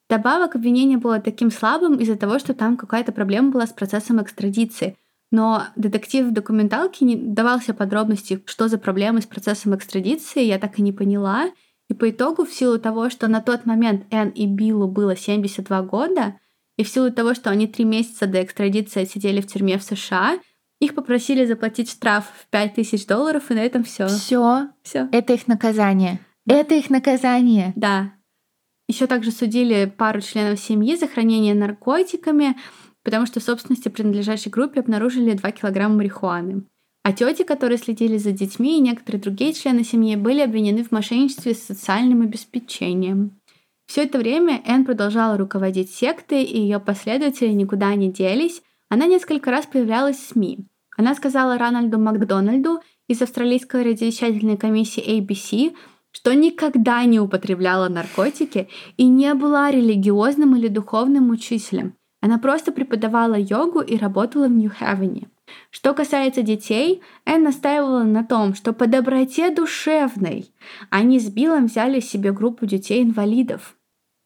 [0.09, 4.95] Добавок обвинение было таким слабым из-за того, что там какая-то проблема была с процессом экстрадиции.
[5.31, 10.79] Но детектив в документалке не давался подробности, что за проблемы с процессом экстрадиции, я так
[10.79, 11.51] и не поняла.
[11.89, 15.81] И по итогу, в силу того, что на тот момент Энн и Биллу было 72
[15.81, 16.39] года,
[16.77, 20.39] и в силу того, что они три месяца до экстрадиции сидели в тюрьме в США,
[20.79, 24.07] их попросили заплатить штраф в 5000 долларов, и на этом все.
[24.07, 24.69] Все.
[24.83, 25.09] Все.
[25.11, 26.19] Это их наказание.
[26.47, 27.73] Это их наказание.
[27.75, 28.13] Да.
[28.87, 32.55] Еще также судили пару членов семьи за хранение наркотиками,
[33.03, 36.63] потому что в собственности принадлежащей группе обнаружили 2 килограмма марихуаны.
[37.03, 41.53] А тети, которые следили за детьми, и некоторые другие члены семьи были обвинены в мошенничестве
[41.53, 43.39] с социальным обеспечением.
[43.87, 49.51] Все это время Энн продолжала руководить сектой, и ее последователи никуда не делись, она несколько
[49.51, 50.68] раз появлялась в СМИ.
[50.97, 55.76] Она сказала Рональду Макдональду из австралийской радиовещательной комиссии ABC,
[56.11, 61.93] что никогда не употребляла наркотики и не была религиозным или духовным учителем.
[62.22, 65.30] Она просто преподавала йогу и работала в Нью-Хевене.
[65.69, 70.51] Что касается детей, Энн настаивала на том, что по доброте душевной
[70.89, 73.76] они с Биллом взяли себе группу детей-инвалидов.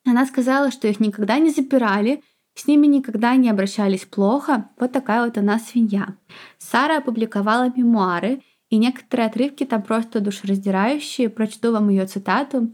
[0.06, 2.24] Она сказала, что их никогда не запирали,
[2.56, 4.70] с ними никогда не обращались плохо.
[4.78, 6.16] Вот такая вот она свинья.
[6.58, 11.30] Сара опубликовала мемуары, и некоторые отрывки там просто душераздирающие.
[11.30, 12.74] Прочту вам ее цитату.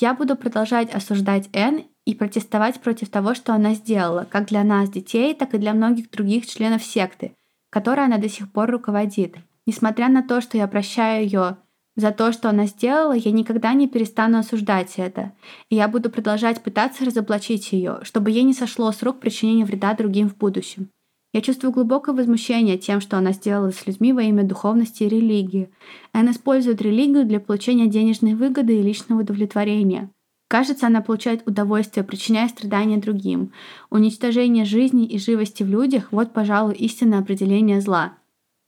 [0.00, 4.90] «Я буду продолжать осуждать Энн и протестовать против того, что она сделала, как для нас,
[4.90, 7.36] детей, так и для многих других членов секты,
[7.70, 9.36] которой она до сих пор руководит.
[9.66, 11.56] Несмотря на то, что я прощаю ее
[11.96, 15.32] за то, что она сделала, я никогда не перестану осуждать это.
[15.68, 19.94] И я буду продолжать пытаться разоблачить ее, чтобы ей не сошло с рук причинение вреда
[19.94, 20.88] другим в будущем.
[21.34, 25.70] Я чувствую глубокое возмущение тем, что она сделала с людьми во имя духовности и религии.
[26.12, 30.10] Она использует религию для получения денежной выгоды и личного удовлетворения.
[30.48, 33.52] Кажется, она получает удовольствие, причиняя страдания другим.
[33.88, 38.18] Уничтожение жизни и живости в людях– вот, пожалуй, истинное определение зла.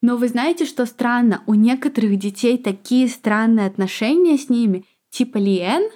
[0.04, 1.42] Но вы знаете, что странно?
[1.46, 4.84] У некоторых детей такие странные отношения с ними.
[5.08, 5.90] Типа Лиэн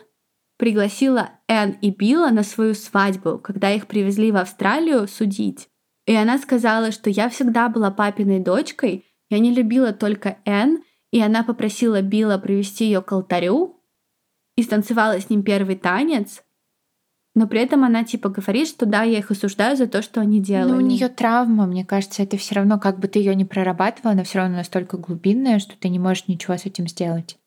[0.57, 5.69] пригласила Энн и Билла на свою свадьбу, когда их привезли в Австралию судить.
[6.07, 11.21] И она сказала, что я всегда была папиной дочкой, я не любила только Энн, и
[11.21, 13.79] она попросила Билла привести ее к алтарю,
[14.57, 16.43] и станцевала с ним первый танец,
[17.39, 20.41] но при этом она типа говорит, что да, я их осуждаю за то, что они
[20.41, 20.73] делали.
[20.73, 24.11] Но у нее травма, мне кажется, это все равно, как бы ты ее не прорабатывала,
[24.11, 27.39] она все равно настолько глубинная, что ты не можешь ничего с этим сделать.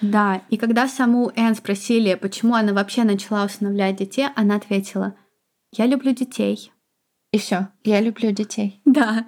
[0.00, 5.14] Да, и когда саму Энн спросили, почему она вообще начала усыновлять детей, она ответила,
[5.76, 6.72] я люблю детей.
[7.30, 8.80] И все, я люблю детей.
[8.86, 9.26] Да.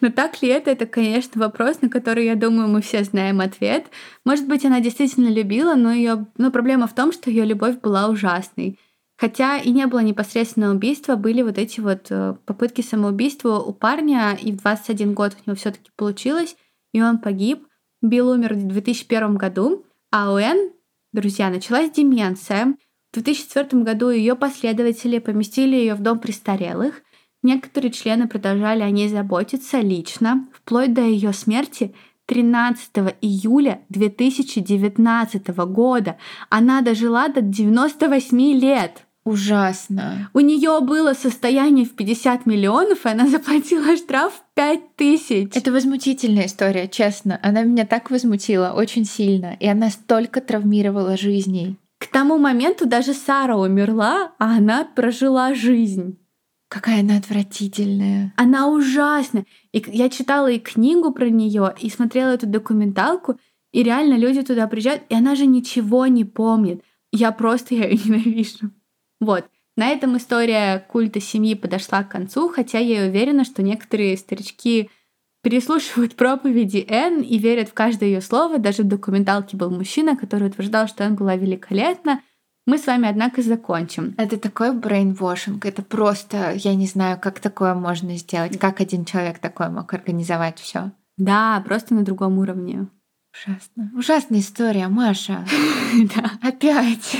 [0.00, 0.70] Но так ли это?
[0.70, 3.86] Это, конечно, вопрос, на который, я думаю, мы все знаем ответ.
[4.24, 8.06] Может быть, она действительно любила, но ее, но проблема в том, что ее любовь была
[8.06, 8.78] ужасной.
[9.22, 14.34] Хотя и не было непосредственного убийства, были вот эти вот э, попытки самоубийства у парня,
[14.34, 16.56] и в 21 год у него все таки получилось,
[16.92, 17.64] и он погиб.
[18.00, 20.72] Билл умер в 2001 году, а у Энн,
[21.12, 22.74] друзья, началась деменция.
[23.12, 27.02] В 2004 году ее последователи поместили ее в дом престарелых,
[27.44, 31.94] Некоторые члены продолжали о ней заботиться лично, вплоть до ее смерти
[32.26, 32.90] 13
[33.20, 36.18] июля 2019 года.
[36.50, 39.06] Она дожила до 98 лет.
[39.24, 40.30] Ужасно.
[40.34, 45.50] У нее было состояние в 50 миллионов, и она заплатила штраф 5 тысяч.
[45.54, 47.38] Это возмутительная история, честно.
[47.42, 49.56] Она меня так возмутила очень сильно.
[49.60, 51.76] И она столько травмировала жизней.
[51.98, 56.18] К тому моменту даже Сара умерла, а она прожила жизнь.
[56.68, 58.32] Какая она отвратительная.
[58.36, 59.46] Она ужасная.
[59.72, 63.38] И я читала и книгу про нее, и смотрела эту документалку,
[63.72, 66.82] и реально люди туда приезжают, и она же ничего не помнит.
[67.12, 68.72] Я просто ее ненавижу.
[69.22, 69.44] Вот.
[69.76, 74.90] На этом история культа семьи подошла к концу, хотя я уверена, что некоторые старички
[75.42, 78.58] переслушивают проповеди Энн и верят в каждое ее слово.
[78.58, 82.20] Даже в документалке был мужчина, который утверждал, что Энн была великолепна.
[82.66, 84.14] Мы с вами, однако, закончим.
[84.18, 85.64] Это такой брейнвошинг.
[85.66, 88.58] Это просто, я не знаю, как такое можно сделать.
[88.58, 90.90] Как один человек такой мог организовать все.
[91.16, 92.88] Да, просто на другом уровне.
[93.32, 93.90] Ужасно.
[93.96, 95.44] Ужасная история, Маша.
[96.14, 96.32] Да.
[96.42, 97.16] Опять.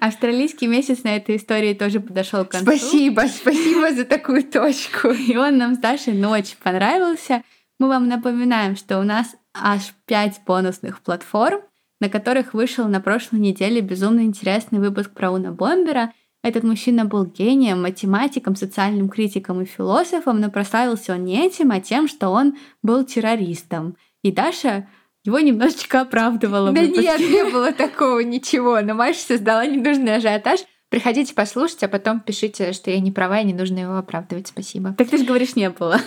[0.00, 2.66] Австралийский месяц на этой истории тоже подошел к концу.
[2.66, 5.08] Спасибо, спасибо за такую точку.
[5.08, 7.42] И он нам с Дашей очень понравился.
[7.78, 11.62] Мы вам напоминаем, что у нас аж 5 бонусных платформ
[12.02, 16.12] на которых вышел на прошлой неделе безумно интересный выпуск про Уна Бомбера.
[16.42, 21.78] Этот мужчина был гением, математиком, социальным критиком и философом, но прославился он не этим, а
[21.78, 23.96] тем, что он был террористом.
[24.22, 24.88] И Даша
[25.24, 26.72] его немножечко оправдывала.
[26.72, 28.80] Да нет, не было такого ничего.
[28.80, 30.60] Но Маша создала ненужный ажиотаж.
[30.88, 34.48] Приходите послушать, а потом пишите, что я не права и не нужно его оправдывать.
[34.48, 34.94] Спасибо.
[34.98, 36.00] Так ты же говоришь, не было.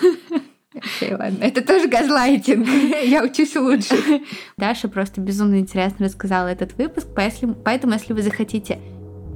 [0.75, 1.43] Окей, ладно.
[1.43, 2.67] Это тоже газлайтинг.
[3.03, 3.95] Я учусь лучше.
[4.57, 8.79] Даша просто безумно интересно рассказала этот выпуск, поэтому, если вы захотите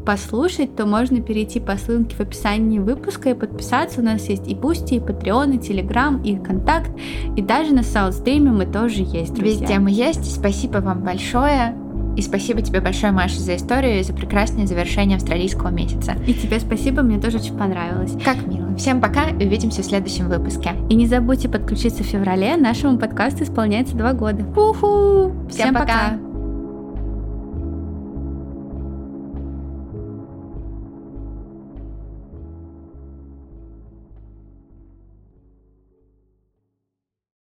[0.06, 4.02] послушать, то можно перейти по ссылке в описании выпуска и подписаться.
[4.02, 6.92] У нас есть и Boosty, и Patreon, и Telegram, и Контакт,
[7.36, 9.62] и даже на SoundStream е мы тоже есть, друзья.
[9.62, 10.34] Везде мы есть.
[10.34, 11.76] Спасибо вам большое.
[12.18, 16.16] И спасибо тебе большое, Маша, за историю и за прекрасное завершение австралийского месяца.
[16.28, 18.12] И тебе спасибо, мне тоже очень понравилось.
[18.26, 18.76] Как мило.
[18.76, 20.72] Всем пока и увидимся в следующем выпуске.
[20.90, 22.58] И не забудьте подключиться в феврале.
[22.58, 24.44] Нашему подкасту исполняется два года.
[24.44, 25.32] Уху!
[25.50, 25.86] Всем, Всем пока.
[25.86, 26.29] пока.